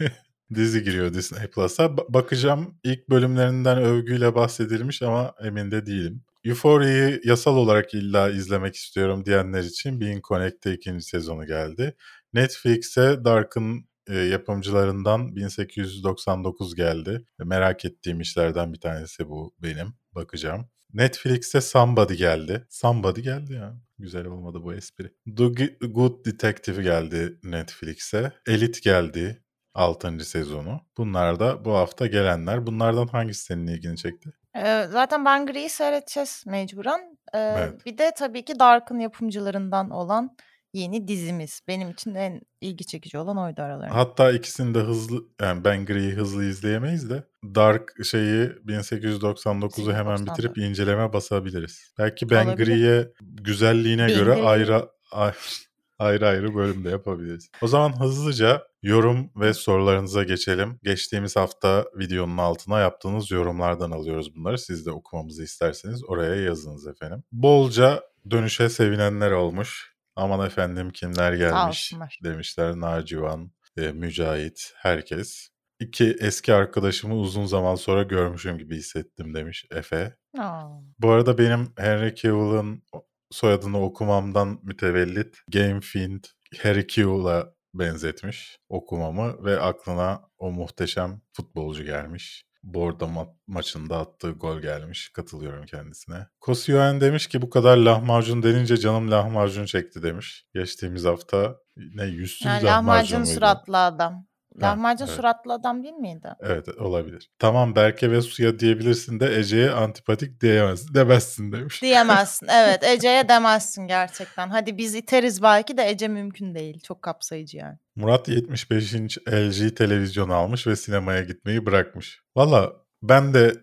dizi 0.54 0.82
giriyor 0.82 1.14
Disney 1.14 1.46
Plus'a. 1.46 1.84
Ba- 1.84 2.12
bakacağım 2.14 2.78
ilk 2.84 3.10
bölümlerinden 3.10 3.78
övgüyle 3.78 4.34
bahsedilmiş 4.34 5.02
ama 5.02 5.34
emin 5.44 5.70
de 5.70 5.86
değilim. 5.86 6.22
Euphoria'yı 6.44 7.20
yasal 7.24 7.56
olarak 7.56 7.94
illa 7.94 8.30
izlemek 8.30 8.74
istiyorum 8.74 9.24
diyenler 9.24 9.62
için 9.62 10.00
Being 10.00 10.24
Connect'te 10.24 10.74
ikinci 10.74 11.04
sezonu 11.04 11.46
geldi. 11.46 11.96
Netflix'e 12.32 13.24
Dark'ın 13.24 13.84
e, 14.08 14.16
yapımcılarından 14.18 15.36
1899 15.36 16.74
geldi. 16.74 17.24
Merak 17.38 17.84
ettiğim 17.84 18.20
işlerden 18.20 18.72
bir 18.72 18.80
tanesi 18.80 19.28
bu 19.28 19.54
benim. 19.62 19.94
Bakacağım. 20.12 20.68
Netflix'e 20.94 21.60
Somebody 21.60 22.14
geldi. 22.14 22.66
Somebody 22.70 23.20
geldi 23.20 23.52
ya. 23.52 23.80
Güzel 24.00 24.26
olmadı 24.26 24.58
bu 24.62 24.74
espri. 24.74 25.12
The 25.36 25.86
Good 25.86 26.26
Detective 26.26 26.82
geldi 26.82 27.38
Netflix'e. 27.44 28.32
Elite 28.46 28.80
geldi 28.80 29.44
6. 29.74 30.20
sezonu. 30.20 30.80
Bunlar 30.98 31.40
da 31.40 31.64
bu 31.64 31.72
hafta 31.74 32.06
gelenler. 32.06 32.66
Bunlardan 32.66 33.06
hangisi 33.06 33.44
senin 33.44 33.66
ilgini 33.66 33.96
çekti? 33.96 34.30
Ee, 34.56 34.86
zaten 34.90 35.24
ben 35.24 35.46
Gri'yi 35.46 35.68
seyredeceğiz 35.68 36.44
mecburen. 36.46 37.18
Ee, 37.34 37.38
Evet. 37.38 37.86
Bir 37.86 37.98
de 37.98 38.12
tabii 38.18 38.44
ki 38.44 38.58
Dark'ın 38.58 38.98
yapımcılarından 38.98 39.90
olan 39.90 40.36
yeni 40.74 41.08
dizimiz. 41.08 41.60
Benim 41.68 41.90
için 41.90 42.14
en 42.14 42.40
ilgi 42.60 42.86
çekici 42.86 43.18
olan 43.18 43.38
oydu 43.38 43.62
aralarında. 43.62 43.96
Hatta 43.96 44.32
ikisini 44.32 44.74
de 44.74 44.78
hızlı 44.78 45.24
yani 45.40 45.64
ben 45.64 45.86
Gri'yi 45.86 46.12
hızlı 46.12 46.44
izleyemeyiz 46.44 47.10
de 47.10 47.24
Dark 47.44 48.04
şeyi 48.04 48.44
1899'u 48.46 49.92
hemen 49.92 50.16
1899. 50.16 50.26
bitirip 50.26 50.58
inceleme 50.58 51.12
basabiliriz. 51.12 51.92
Belki 51.98 52.30
ben. 52.30 52.56
Gri'ye 52.56 53.12
güzelliğine 53.20 54.08
Bin 54.08 54.14
göre 54.14 54.42
ayrı 54.42 54.88
ay- 55.12 55.32
ayrı 55.98 56.28
ayrı 56.28 56.54
bölüm 56.54 56.84
de 56.84 56.90
yapabiliriz. 56.90 57.50
O 57.62 57.66
zaman 57.66 58.00
hızlıca 58.00 58.62
yorum 58.82 59.30
ve 59.36 59.54
sorularınıza 59.54 60.22
geçelim. 60.24 60.78
Geçtiğimiz 60.82 61.36
hafta 61.36 61.84
videonun 61.98 62.38
altına 62.38 62.80
yaptığınız 62.80 63.30
yorumlardan 63.30 63.90
alıyoruz 63.90 64.36
bunları. 64.36 64.58
Siz 64.58 64.86
de 64.86 64.90
okumamızı 64.90 65.42
isterseniz 65.42 66.04
oraya 66.08 66.34
yazınız 66.34 66.86
efendim. 66.86 67.22
Bolca 67.32 68.02
dönüşe 68.30 68.68
sevinenler 68.68 69.30
olmuş. 69.30 69.89
Aman 70.20 70.46
efendim 70.46 70.90
kimler 70.90 71.32
gelmiş 71.32 71.92
demişler. 72.24 72.80
Nacivan, 72.80 73.52
e, 73.76 73.92
Mücahit, 73.92 74.72
herkes. 74.76 75.48
iki 75.80 76.16
eski 76.20 76.54
arkadaşımı 76.54 77.14
uzun 77.14 77.44
zaman 77.44 77.74
sonra 77.74 78.02
görmüşüm 78.02 78.58
gibi 78.58 78.76
hissettim 78.76 79.34
demiş 79.34 79.66
Efe. 79.70 80.16
Aa. 80.38 80.68
Bu 80.98 81.10
arada 81.10 81.38
benim 81.38 81.72
Henry 81.76 82.14
Cavill'ın 82.14 82.82
soyadını 83.30 83.82
okumamdan 83.82 84.60
mütevellit 84.62 85.38
Game 85.48 85.80
Fiend 85.80 86.24
Harry 86.62 86.86
Cavill'a 86.86 87.54
benzetmiş 87.74 88.58
okumamı 88.68 89.44
ve 89.44 89.60
aklına 89.60 90.22
o 90.38 90.50
muhteşem 90.52 91.20
futbolcu 91.32 91.84
gelmiş. 91.84 92.44
Borda 92.62 93.04
ma- 93.04 93.34
maçında 93.46 93.98
attığı 93.98 94.30
gol 94.30 94.60
gelmiş. 94.60 95.08
Katılıyorum 95.08 95.66
kendisine. 95.66 96.26
Kosyoen 96.40 97.00
demiş 97.00 97.26
ki 97.26 97.42
bu 97.42 97.50
kadar 97.50 97.76
lahmacun 97.76 98.42
denince 98.42 98.76
canım 98.76 99.10
lahmacun 99.10 99.64
çekti 99.64 100.02
demiş. 100.02 100.44
Geçtiğimiz 100.54 101.04
hafta 101.04 101.56
ne 101.76 102.04
yüzsüz 102.04 102.46
Yani 102.46 102.64
lahmacun 102.64 103.16
lahmacun 103.16 103.24
suratlı 103.24 103.78
adam. 103.78 104.26
Lahmacun 104.62 105.06
evet. 105.06 105.16
suratlı 105.16 105.52
adam 105.52 105.82
değil 105.82 105.94
miydi? 105.94 106.28
Evet 106.40 106.68
olabilir. 106.68 107.30
Tamam 107.38 107.76
Berke 107.76 108.10
ve 108.10 108.22
Suya 108.22 108.58
diyebilirsin 108.58 109.20
de 109.20 109.38
Ece'ye 109.38 109.70
antipatik 109.70 110.40
diyemez, 110.40 110.94
demezsin 110.94 111.52
demiş. 111.52 111.82
Diyemezsin. 111.82 112.46
Evet 112.52 112.84
Ece'ye 112.84 113.28
demezsin 113.28 113.86
gerçekten. 113.86 114.48
Hadi 114.48 114.78
biz 114.78 114.94
iteriz 114.94 115.42
belki 115.42 115.76
de 115.76 115.88
Ece 115.88 116.08
mümkün 116.08 116.54
değil. 116.54 116.80
Çok 116.80 117.02
kapsayıcı 117.02 117.56
yani. 117.56 117.78
Murat 117.96 118.28
75 118.28 118.92
inç 118.92 119.18
LG 119.18 119.76
televizyon 119.76 120.28
almış 120.28 120.66
ve 120.66 120.76
sinemaya 120.76 121.22
gitmeyi 121.22 121.66
bırakmış. 121.66 122.20
Valla 122.36 122.72
ben 123.02 123.34
de 123.34 123.54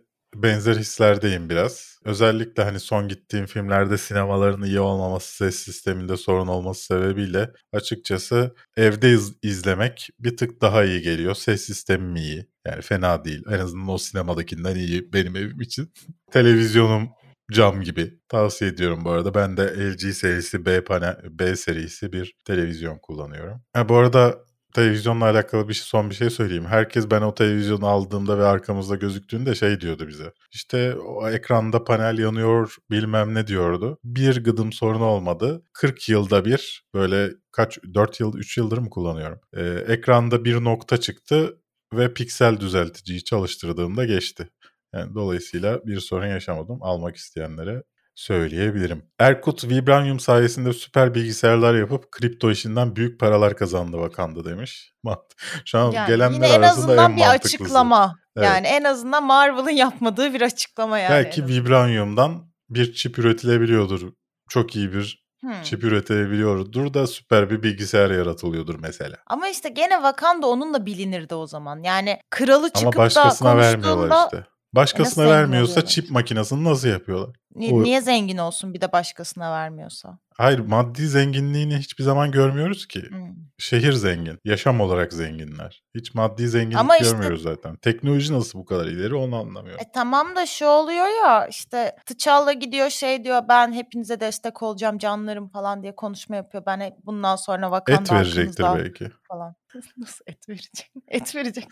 benzer 0.43 0.76
hislerdeyim 0.76 1.50
biraz. 1.50 2.00
Özellikle 2.06 2.63
hani 2.63 2.80
son 2.80 3.08
gittiğim 3.08 3.45
filmlerde 3.45 3.97
sinemaların 3.97 4.63
iyi 4.63 4.80
olmaması, 4.80 5.36
ses 5.36 5.56
sisteminde 5.56 6.17
sorun 6.17 6.47
olması 6.47 6.86
sebebiyle 6.86 7.52
açıkçası 7.73 8.56
evde 8.78 9.12
iz- 9.12 9.34
izlemek 9.43 10.10
bir 10.19 10.38
tık 10.38 10.62
daha 10.62 10.84
iyi 10.86 11.02
geliyor. 11.02 11.36
Ses 11.36 11.62
sistemim 11.62 12.15
iyi. 12.15 12.47
Yani 12.67 12.82
fena 12.82 13.26
değil. 13.26 13.43
En 13.50 13.60
azından 13.60 13.88
o 13.89 13.97
sinemadakinden 13.97 14.76
iyi 14.76 15.13
benim 15.13 15.36
evim 15.36 15.62
için. 15.62 15.93
Televizyonum 16.32 17.10
cam 17.52 17.82
gibi. 17.82 18.19
Tavsiye 18.30 18.69
ediyorum 18.71 19.06
bu 19.06 19.10
arada. 19.12 19.34
Ben 19.34 19.58
de 19.58 19.63
LG 19.93 20.13
serisi 20.13 20.65
B 20.65 20.84
panel 20.84 21.17
B 21.30 21.56
serisi 21.56 22.13
bir 22.13 22.36
televizyon 22.45 22.97
kullanıyorum. 23.00 23.62
Ha, 23.73 23.89
bu 23.89 23.95
arada 23.95 24.46
televizyonla 24.73 25.25
alakalı 25.25 25.69
bir 25.69 25.73
şey, 25.73 25.84
son 25.84 26.10
bir 26.10 26.15
şey 26.15 26.30
söyleyeyim. 26.30 26.65
Herkes 26.65 27.12
ben 27.12 27.21
o 27.21 27.36
televizyonu 27.36 27.88
aldığımda 27.88 28.39
ve 28.39 28.45
arkamızda 28.45 28.95
gözüktüğünde 28.95 29.56
şey 29.56 29.82
diyordu 29.82 30.08
bize. 30.08 30.34
İşte 30.51 30.95
o 30.95 31.30
ekranda 31.30 31.84
panel 31.84 32.17
yanıyor 32.17 32.75
bilmem 32.91 33.34
ne 33.34 33.47
diyordu. 33.47 33.97
Bir 34.03 34.43
gıdım 34.43 34.73
sorun 34.73 35.01
olmadı. 35.01 35.63
40 35.73 36.10
yılda 36.10 36.45
bir 36.45 36.84
böyle 36.93 37.32
kaç 37.51 37.80
4 37.93 38.19
yıl 38.19 38.38
3 38.38 38.58
yıldır 38.58 38.77
mı 38.77 38.89
kullanıyorum. 38.89 39.39
Ee, 39.53 39.63
ekranda 39.88 40.45
bir 40.45 40.63
nokta 40.63 40.97
çıktı 40.97 41.58
ve 41.93 42.13
piksel 42.13 42.60
düzelticiyi 42.60 43.23
çalıştırdığımda 43.23 44.06
geçti. 44.06 44.49
Yani 44.93 45.15
dolayısıyla 45.15 45.86
bir 45.86 45.99
sorun 45.99 46.27
yaşamadım. 46.27 46.77
Almak 46.82 47.15
isteyenlere 47.15 47.84
söyleyebilirim. 48.21 49.03
Erkut 49.19 49.63
Vibranium 49.63 50.19
sayesinde 50.19 50.73
süper 50.73 51.15
bilgisayarlar 51.15 51.75
yapıp 51.75 52.12
kripto 52.12 52.51
işinden 52.51 52.95
büyük 52.95 53.19
paralar 53.19 53.58
kazandı 53.58 53.97
Vakanda 53.97 54.45
demiş. 54.45 54.91
Şu 55.65 55.80
an 55.80 55.91
Yani 55.91 56.08
gelenler 56.08 56.49
en 56.49 56.62
arasında 56.62 56.67
azından 56.67 57.12
en 57.12 57.17
bir 57.17 57.21
mantıklısı. 57.21 57.56
açıklama. 57.63 58.15
Evet. 58.38 58.47
Yani 58.47 58.67
en 58.67 58.84
azından 58.84 59.23
Marvel'ın 59.25 59.69
yapmadığı 59.75 60.34
bir 60.34 60.41
açıklama 60.41 60.99
yani. 60.99 61.12
Belki. 61.12 61.47
Vibranium'dan 61.47 62.51
bir 62.69 62.93
çip 62.93 63.19
üretilebiliyordur. 63.19 64.12
Çok 64.49 64.75
iyi 64.75 64.93
bir 64.93 65.27
Hmm. 65.41 65.62
çip 65.63 65.84
üretilebiliyordur 65.84 66.93
da 66.93 67.08
süper 67.08 67.49
bir 67.49 67.63
bilgisayar 67.63 68.12
yaratılıyordur 68.12 68.75
mesela. 68.80 69.15
Ama 69.27 69.47
işte 69.49 69.69
gene 69.69 69.93
Wakanda 69.93 70.47
onunla 70.47 70.86
bilinirdi 70.86 71.36
o 71.36 71.47
zaman. 71.47 71.84
Yani 71.84 72.19
kralı 72.30 72.69
çıkıp 72.69 72.95
Ama 72.95 73.06
başkasına 73.06 73.49
da 73.49 73.58
vermiyorlar 73.58 74.10
konuştuğunda 74.10 74.25
işte. 74.25 74.51
Başkasına 74.73 75.30
vermiyorsa 75.30 75.86
çip 75.86 76.12
makinesini 76.12 76.63
nasıl 76.63 76.88
yapıyorlar? 76.88 77.36
Ni- 77.58 77.74
O- 77.74 77.84
niye 77.84 78.02
zengin 78.02 78.38
olsun 78.38 78.74
bir 78.74 78.82
de 78.82 78.91
başkasına 78.91 79.52
vermiyorsa? 79.52 80.17
Hayır 80.38 80.60
maddi 80.60 81.08
zenginliğini 81.08 81.78
hiçbir 81.78 82.04
zaman 82.04 82.32
görmüyoruz 82.32 82.88
ki. 82.88 83.02
Hmm. 83.10 83.36
Şehir 83.58 83.93
zengin. 83.93 84.39
Yaşam 84.46 84.82
olarak 84.82 85.13
zenginler. 85.13 85.84
Hiç 85.96 86.13
maddi 86.13 86.48
zenginlik 86.48 86.78
Ama 86.78 86.98
işte- 86.98 87.10
görmüyoruz 87.12 87.41
zaten. 87.43 87.76
Teknoloji 87.76 88.34
nasıl 88.34 88.60
bu 88.60 88.65
kadar 88.65 88.86
ileri 88.86 89.15
onu 89.15 89.36
anlamıyorum. 89.36 89.86
E 89.88 89.91
tamam 89.93 90.36
da 90.36 90.46
şu 90.46 90.65
oluyor 90.65 91.06
ya 91.26 91.48
işte 91.48 91.96
T'Challa 92.06 92.54
gidiyor 92.54 92.89
şey 92.89 93.24
diyor 93.24 93.41
ben 93.50 93.74
hepinize 93.74 94.20
destek 94.20 94.63
olacağım 94.63 94.98
canlarım 94.98 95.50
falan 95.50 95.84
diye 95.84 95.96
konuşma 95.96 96.36
yapıyor. 96.36 96.63
Ben 96.65 96.80
hep 96.80 96.93
bundan 97.06 97.36
sonra 97.36 97.65
Wakanda 97.65 98.02
Et 98.02 98.12
verecektir 98.12 98.63
belki. 98.63 99.08
falan. 99.28 99.56
Nasıl 99.98 100.26
et 100.28 100.50
verecek? 100.50 100.91
Et 101.08 101.36
verecek. 101.36 101.67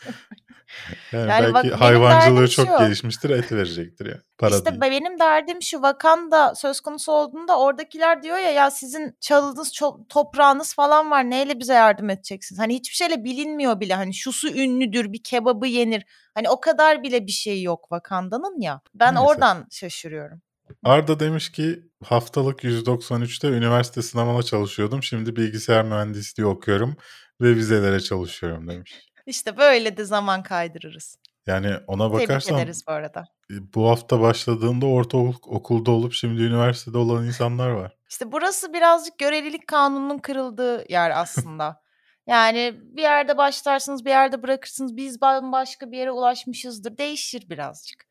Yani, 1.12 1.30
Yani 1.30 1.54
bak, 1.54 1.54
belki 1.64 1.68
benim 1.70 1.80
hayvancılığı 1.80 2.48
çok 2.50 2.68
şu. 2.68 2.78
gelişmiştir 2.80 3.30
et 3.30 3.52
verecektir 3.52 4.06
ya. 4.06 4.18
Para 4.38 4.56
işte 4.56 4.66
değil. 4.72 4.82
be- 4.82 4.92
benim 4.92 5.20
derdim 5.20 5.62
şu 5.62 5.75
Wakanda 5.76 6.56
söz 6.56 6.80
konusu 6.80 7.12
olduğunda 7.12 7.60
oradakiler 7.60 8.24
diyor 8.24 8.38
ya 8.38 8.52
ya 8.52 8.72
sizin 8.72 9.18
çalınız 9.22 9.72
toprağınız 10.10 10.74
falan 10.74 11.12
var 11.12 11.30
neyle 11.30 11.60
bize 11.60 11.74
yardım 11.74 12.10
edeceksiniz? 12.10 12.60
Hani 12.60 12.76
hiçbir 12.76 12.96
şeyle 12.96 13.24
bilinmiyor 13.24 13.80
bile 13.80 13.94
hani 13.94 14.14
şusu 14.14 14.48
ünlüdür 14.48 15.14
bir 15.14 15.24
kebabı 15.24 15.68
yenir. 15.68 16.06
Hani 16.34 16.50
o 16.50 16.60
kadar 16.60 17.04
bile 17.04 17.28
bir 17.28 17.32
şey 17.32 17.62
yok 17.62 17.82
Wakanda'nın 17.82 18.62
ya. 18.62 18.82
Ben 18.94 19.16
Neyse. 19.16 19.28
oradan 19.28 19.68
şaşırıyorum. 19.72 20.42
Arda 20.84 21.20
demiş 21.20 21.52
ki 21.52 21.84
haftalık 22.04 22.64
193'te 22.64 23.48
üniversite 23.48 24.02
sınavına 24.02 24.44
çalışıyordum. 24.44 25.04
Şimdi 25.04 25.36
bilgisayar 25.36 25.84
mühendisliği 25.84 26.48
okuyorum 26.48 26.98
ve 27.42 27.56
vizelere 27.56 28.00
çalışıyorum 28.00 28.68
demiş. 28.68 29.10
İşte 29.26 29.58
böyle 29.58 29.98
de 29.98 30.06
zaman 30.06 30.44
kaydırırız. 30.44 31.18
Yani 31.48 31.72
ona 31.88 32.10
Tebrik 32.12 32.24
bakarsan 32.30 32.58
ederiz 32.58 32.84
bu 32.88 32.92
arada. 32.92 33.26
bu 33.50 33.90
hafta 33.90 34.22
başladığında 34.22 34.86
ortaokulda 34.86 35.92
olup 35.92 36.14
şimdi 36.14 36.42
üniversitede 36.42 36.98
olan 36.98 37.26
insanlar 37.26 37.70
var. 37.70 37.98
İşte 38.10 38.32
burası 38.32 38.74
birazcık 38.74 39.18
görelilik 39.18 39.68
kanununun 39.68 40.18
kırıldığı 40.18 40.92
yer 40.92 41.22
aslında. 41.22 41.82
yani 42.28 42.74
bir 42.84 43.02
yerde 43.02 43.38
başlarsınız 43.38 44.06
bir 44.06 44.10
yerde 44.10 44.44
bırakırsınız. 44.44 44.98
Biz 44.98 45.22
bambaşka 45.22 45.92
bir 45.92 45.98
yere 45.98 46.12
ulaşmışızdır. 46.12 46.98
Değişir 46.98 47.50
birazcık. 47.50 48.06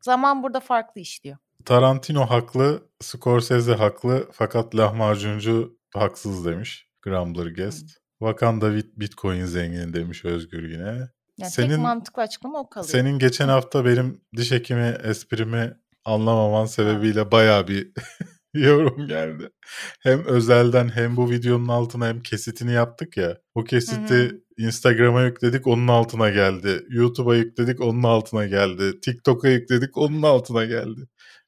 Zaman 0.00 0.42
burada 0.42 0.60
farklı 0.60 1.00
işliyor. 1.00 1.36
Tarantino 1.64 2.26
haklı, 2.26 2.88
Scorsese 3.00 3.74
haklı 3.74 4.28
fakat 4.32 4.76
lahmacuncu 4.76 5.78
haksız 5.94 6.46
demiş 6.46 6.88
Grumbler 7.02 7.46
Guest. 7.46 7.90
Wakanda 8.18 8.74
bit- 8.76 8.96
Bitcoin 9.00 9.44
zengini 9.44 9.94
demiş 9.94 10.24
Özgür 10.24 10.68
yine. 10.70 11.08
Yani 11.38 11.52
tek 11.52 11.64
Senin 11.64 11.80
mantıklı 11.80 12.22
açıklama 12.22 12.60
o 12.60 12.68
kalıyor. 12.68 12.90
senin 12.90 13.18
geçen 13.18 13.48
hafta 13.48 13.84
benim 13.84 14.20
diş 14.36 14.50
hekimi 14.50 14.96
esprimi 15.04 15.76
anlamaman 16.04 16.66
sebebiyle 16.66 17.30
bayağı 17.30 17.68
bir 17.68 17.92
yorum 18.54 19.06
geldi. 19.08 19.50
Hem 20.00 20.24
özelden 20.24 20.88
hem 20.88 21.16
bu 21.16 21.30
videonun 21.30 21.68
altına 21.68 22.08
hem 22.08 22.22
kesitini 22.22 22.72
yaptık 22.72 23.16
ya. 23.16 23.38
O 23.54 23.64
kesiti 23.64 24.40
Instagram'a 24.58 25.22
yükledik 25.22 25.66
onun 25.66 25.88
altına 25.88 26.30
geldi. 26.30 26.86
YouTube'a 26.88 27.36
yükledik 27.36 27.80
onun 27.80 28.02
altına 28.02 28.46
geldi. 28.46 29.00
TikTok'a 29.00 29.48
yükledik 29.48 29.96
onun 29.96 30.22
altına 30.22 30.64
geldi. 30.64 31.00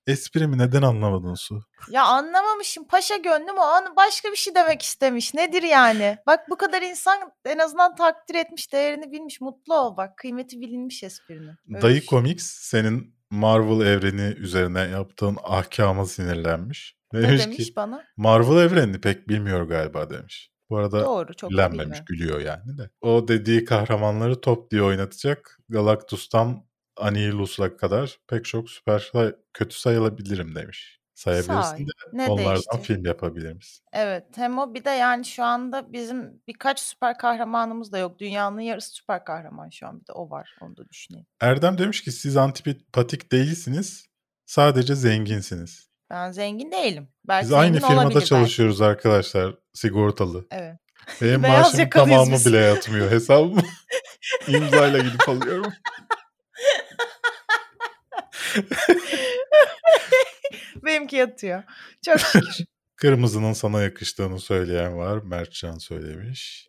Esprimi 0.08 0.58
neden 0.58 0.82
anlamadın 0.82 1.34
Su? 1.34 1.62
Ya 1.90 2.04
anlamamışım. 2.04 2.84
Paşa 2.84 3.16
gönlüm 3.16 3.56
o 3.58 3.60
an 3.60 3.96
başka 3.96 4.30
bir 4.30 4.36
şey 4.36 4.54
demek 4.54 4.82
istemiş. 4.82 5.34
Nedir 5.34 5.62
yani? 5.62 6.18
Bak 6.26 6.40
bu 6.50 6.56
kadar 6.56 6.82
insan 6.82 7.18
en 7.44 7.58
azından 7.58 7.94
takdir 7.94 8.34
etmiş, 8.34 8.72
değerini 8.72 9.12
bilmiş. 9.12 9.40
Mutlu 9.40 9.74
ol 9.74 9.96
bak. 9.96 10.16
Kıymeti 10.16 10.60
bilinmiş 10.60 11.02
esprinin. 11.02 11.54
Öyle 11.68 11.82
Dayı 11.82 11.96
düşün. 11.96 12.08
Comics 12.08 12.44
senin 12.44 13.14
Marvel 13.30 13.86
evreni 13.86 14.34
üzerine 14.38 14.80
yaptığın 14.80 15.36
ahkama 15.42 16.04
sinirlenmiş. 16.04 16.96
Ne 17.12 17.22
Demiş 17.22 17.44
demiş 17.44 17.56
ki 17.56 17.76
bana? 17.76 18.04
Marvel 18.16 18.64
evrenini 18.64 19.00
pek 19.00 19.28
bilmiyor 19.28 19.62
galiba 19.62 20.10
demiş. 20.10 20.50
Bu 20.70 20.76
arada 20.76 21.04
Doğru 21.04 21.34
çok 21.34 21.56
Lenmemiş 21.56 22.04
gülüyor 22.06 22.40
yani 22.40 22.78
de. 22.78 22.90
O 23.00 23.28
dediği 23.28 23.64
kahramanları 23.64 24.40
top 24.40 24.70
diye 24.70 24.82
oynatacak. 24.82 25.58
Galactus'tan 25.68 26.67
Annihilus'a 27.00 27.76
kadar 27.76 28.18
pek 28.28 28.44
çok 28.44 28.70
süper 28.70 28.98
say- 29.12 29.34
kötü 29.54 29.76
sayılabilirim 29.80 30.54
demiş. 30.54 30.98
Sayabilirsin 31.14 31.60
Sahi. 31.62 31.86
de 31.86 31.90
Ne 32.12 32.26
onlardan 32.26 32.54
değişti? 32.54 32.78
film 32.82 33.04
yapabilir 33.06 33.52
misin? 33.52 33.84
Evet 33.92 34.24
hem 34.36 34.58
o 34.58 34.74
bir 34.74 34.84
de 34.84 34.90
yani 34.90 35.24
şu 35.24 35.44
anda 35.44 35.92
bizim 35.92 36.42
birkaç 36.48 36.80
süper 36.80 37.18
kahramanımız 37.18 37.92
da 37.92 37.98
yok. 37.98 38.18
Dünyanın 38.18 38.60
yarısı 38.60 38.90
süper 38.94 39.24
kahraman 39.24 39.68
şu 39.70 39.86
an 39.86 40.00
bir 40.00 40.06
de 40.06 40.12
o 40.12 40.30
var. 40.30 40.50
Onu 40.60 40.76
da 40.76 40.88
düşüneyim. 40.88 41.26
Erdem 41.40 41.78
demiş 41.78 42.02
ki 42.04 42.12
siz 42.12 42.36
antipatik 42.36 43.32
değilsiniz. 43.32 44.06
Sadece 44.46 44.94
zenginsiniz. 44.94 45.88
Ben 46.10 46.30
zengin 46.32 46.72
değilim. 46.72 47.08
Belki 47.28 47.44
Biz 47.44 47.52
aynı 47.52 47.76
firmada 47.76 47.94
olabilir 48.00 48.14
belki. 48.14 48.26
çalışıyoruz 48.26 48.80
arkadaşlar. 48.80 49.54
Sigortalı. 49.72 50.46
Evet. 50.50 50.76
Benim 51.22 51.40
maaşımın 51.40 51.90
tamamı 51.90 52.32
biz. 52.32 52.46
bile 52.46 52.56
yatmıyor. 52.58 53.10
Hesabıma 53.10 53.62
imzayla 54.48 54.98
gidip 54.98 55.28
alıyorum. 55.28 55.72
Benimki 60.84 61.16
yatıyor. 61.16 61.62
Çok 62.04 62.20
şükür. 62.20 62.64
Kırmızının 62.96 63.52
sana 63.52 63.82
yakıştığını 63.82 64.40
söyleyen 64.40 64.98
var. 64.98 65.22
Mertcan 65.22 65.78
söylemiş. 65.78 66.68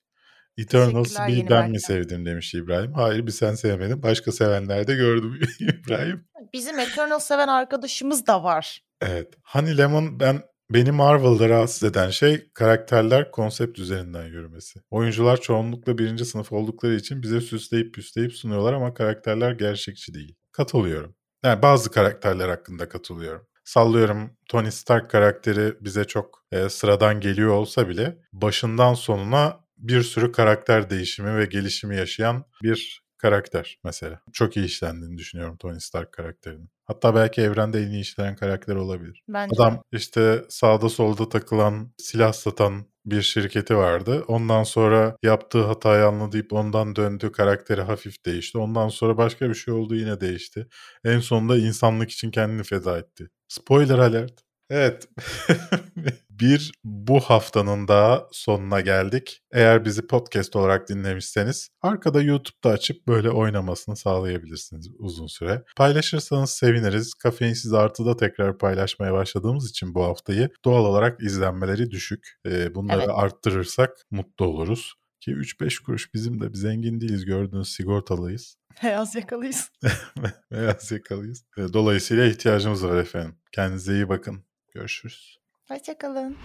Eternals 0.57 1.17
bir 1.27 1.49
ben 1.49 1.71
mi 1.71 1.81
sevdim 1.81 2.25
demiş 2.25 2.53
İbrahim. 2.53 2.93
Hayır 2.93 3.27
bir 3.27 3.31
sen 3.31 3.55
sevmedin. 3.55 4.03
Başka 4.03 4.31
sevenler 4.31 4.87
de 4.87 4.95
gördüm 4.95 5.39
İbrahim. 5.59 6.25
Bizim 6.53 6.79
Eternal 6.79 7.19
seven 7.19 7.47
arkadaşımız 7.47 8.27
da 8.27 8.43
var. 8.43 8.81
Evet. 9.01 9.33
Honey 9.43 9.77
Lemon 9.77 10.19
ben 10.19 10.41
beni 10.71 10.91
Marvel'da 10.91 11.49
rahatsız 11.49 11.83
eden 11.83 12.09
şey 12.09 12.51
karakterler 12.53 13.31
konsept 13.31 13.79
üzerinden 13.79 14.25
yürümesi. 14.25 14.79
Oyuncular 14.89 15.41
çoğunlukla 15.41 15.97
birinci 15.97 16.25
sınıf 16.25 16.51
oldukları 16.51 16.95
için 16.95 17.21
bize 17.21 17.41
süsleyip 17.41 17.93
püsleyip 17.93 18.33
sunuyorlar 18.33 18.73
ama 18.73 18.93
karakterler 18.93 19.51
gerçekçi 19.51 20.13
değil. 20.13 20.35
Katılıyorum. 20.51 21.15
Yani 21.43 21.61
bazı 21.61 21.91
karakterler 21.91 22.49
hakkında 22.49 22.89
katılıyorum. 22.89 23.47
Sallıyorum 23.63 24.37
Tony 24.49 24.71
Stark 24.71 25.09
karakteri 25.09 25.73
bize 25.81 26.03
çok 26.03 26.43
e, 26.51 26.69
sıradan 26.69 27.19
geliyor 27.19 27.53
olsa 27.53 27.89
bile 27.89 28.17
başından 28.33 28.93
sonuna 28.93 29.59
bir 29.77 30.01
sürü 30.01 30.31
karakter 30.31 30.89
değişimi 30.89 31.37
ve 31.37 31.45
gelişimi 31.45 31.95
yaşayan 31.95 32.45
bir 32.63 33.08
karakter 33.19 33.79
mesela. 33.83 34.21
Çok 34.33 34.57
iyi 34.57 34.65
işlendiğini 34.65 35.17
düşünüyorum 35.17 35.57
Tony 35.57 35.79
Stark 35.79 36.11
karakterinin. 36.11 36.69
Hatta 36.85 37.15
belki 37.15 37.41
evrende 37.41 37.79
en 37.79 37.91
iyi 37.91 38.01
işlenen 38.01 38.35
karakter 38.35 38.75
olabilir. 38.75 39.23
Bence. 39.29 39.55
Adam 39.55 39.83
işte 39.91 40.45
sağda 40.49 40.89
solda 40.89 41.29
takılan 41.29 41.93
silah 41.97 42.33
satan 42.33 42.85
bir 43.05 43.21
şirketi 43.21 43.77
vardı. 43.77 44.23
Ondan 44.27 44.63
sonra 44.63 45.17
yaptığı 45.23 45.63
hatayı 45.63 46.05
anlayıp 46.05 46.53
ondan 46.53 46.95
döndü. 46.95 47.31
Karakteri 47.31 47.81
hafif 47.81 48.25
değişti. 48.25 48.57
Ondan 48.57 48.87
sonra 48.87 49.17
başka 49.17 49.49
bir 49.49 49.55
şey 49.55 49.73
oldu 49.73 49.95
yine 49.95 50.21
değişti. 50.21 50.67
En 51.03 51.19
sonunda 51.19 51.57
insanlık 51.57 52.11
için 52.11 52.31
kendini 52.31 52.63
feda 52.63 52.97
etti. 52.99 53.29
Spoiler 53.47 53.97
alert. 53.97 54.48
Evet. 54.69 55.07
bir 56.29 56.71
bu 56.83 57.19
haftanın 57.19 57.87
daha 57.87 58.27
sonuna 58.31 58.81
geldik. 58.81 59.41
Eğer 59.51 59.85
bizi 59.85 60.07
podcast 60.07 60.55
olarak 60.55 60.89
dinlemişseniz 60.89 61.69
arkada 61.81 62.21
YouTube'da 62.21 62.69
açıp 62.69 63.07
böyle 63.07 63.29
oynamasını 63.29 63.95
sağlayabilirsiniz 63.95 64.87
uzun 64.99 65.27
süre. 65.27 65.63
Paylaşırsanız 65.77 66.49
seviniriz. 66.49 67.13
Kafeinsiz 67.13 67.73
artıda 67.73 68.17
tekrar 68.17 68.57
paylaşmaya 68.57 69.13
başladığımız 69.13 69.69
için 69.69 69.95
bu 69.95 70.03
haftayı 70.03 70.49
doğal 70.65 70.85
olarak 70.85 71.23
izlenmeleri 71.23 71.91
düşük. 71.91 72.27
Ee, 72.45 72.75
bunları 72.75 72.99
Evet. 72.99 73.09
arttırırsak 73.13 73.89
mutlu 74.11 74.45
oluruz. 74.45 74.93
Ki 75.21 75.31
3-5 75.31 75.83
kuruş 75.83 76.13
bizim 76.13 76.41
de 76.41 76.45
zengin 76.53 77.01
değiliz 77.01 77.25
gördüğünüz 77.25 77.69
sigortalıyız. 77.69 78.55
Beyaz 78.83 79.15
yakalıyız. 79.15 79.69
Beyaz 80.51 80.91
yakalıyız. 80.91 81.45
Ee, 81.57 81.61
Dolayısıyla 81.73 82.25
ihtiyacımız 82.25 82.85
var 82.85 82.97
efendim. 82.97 83.35
Kendinize 83.51 83.93
iyi 83.93 84.09
bakın. 84.09 84.48
Görüşürüz. 84.79 85.39
Hoşçakalın. 85.67 86.37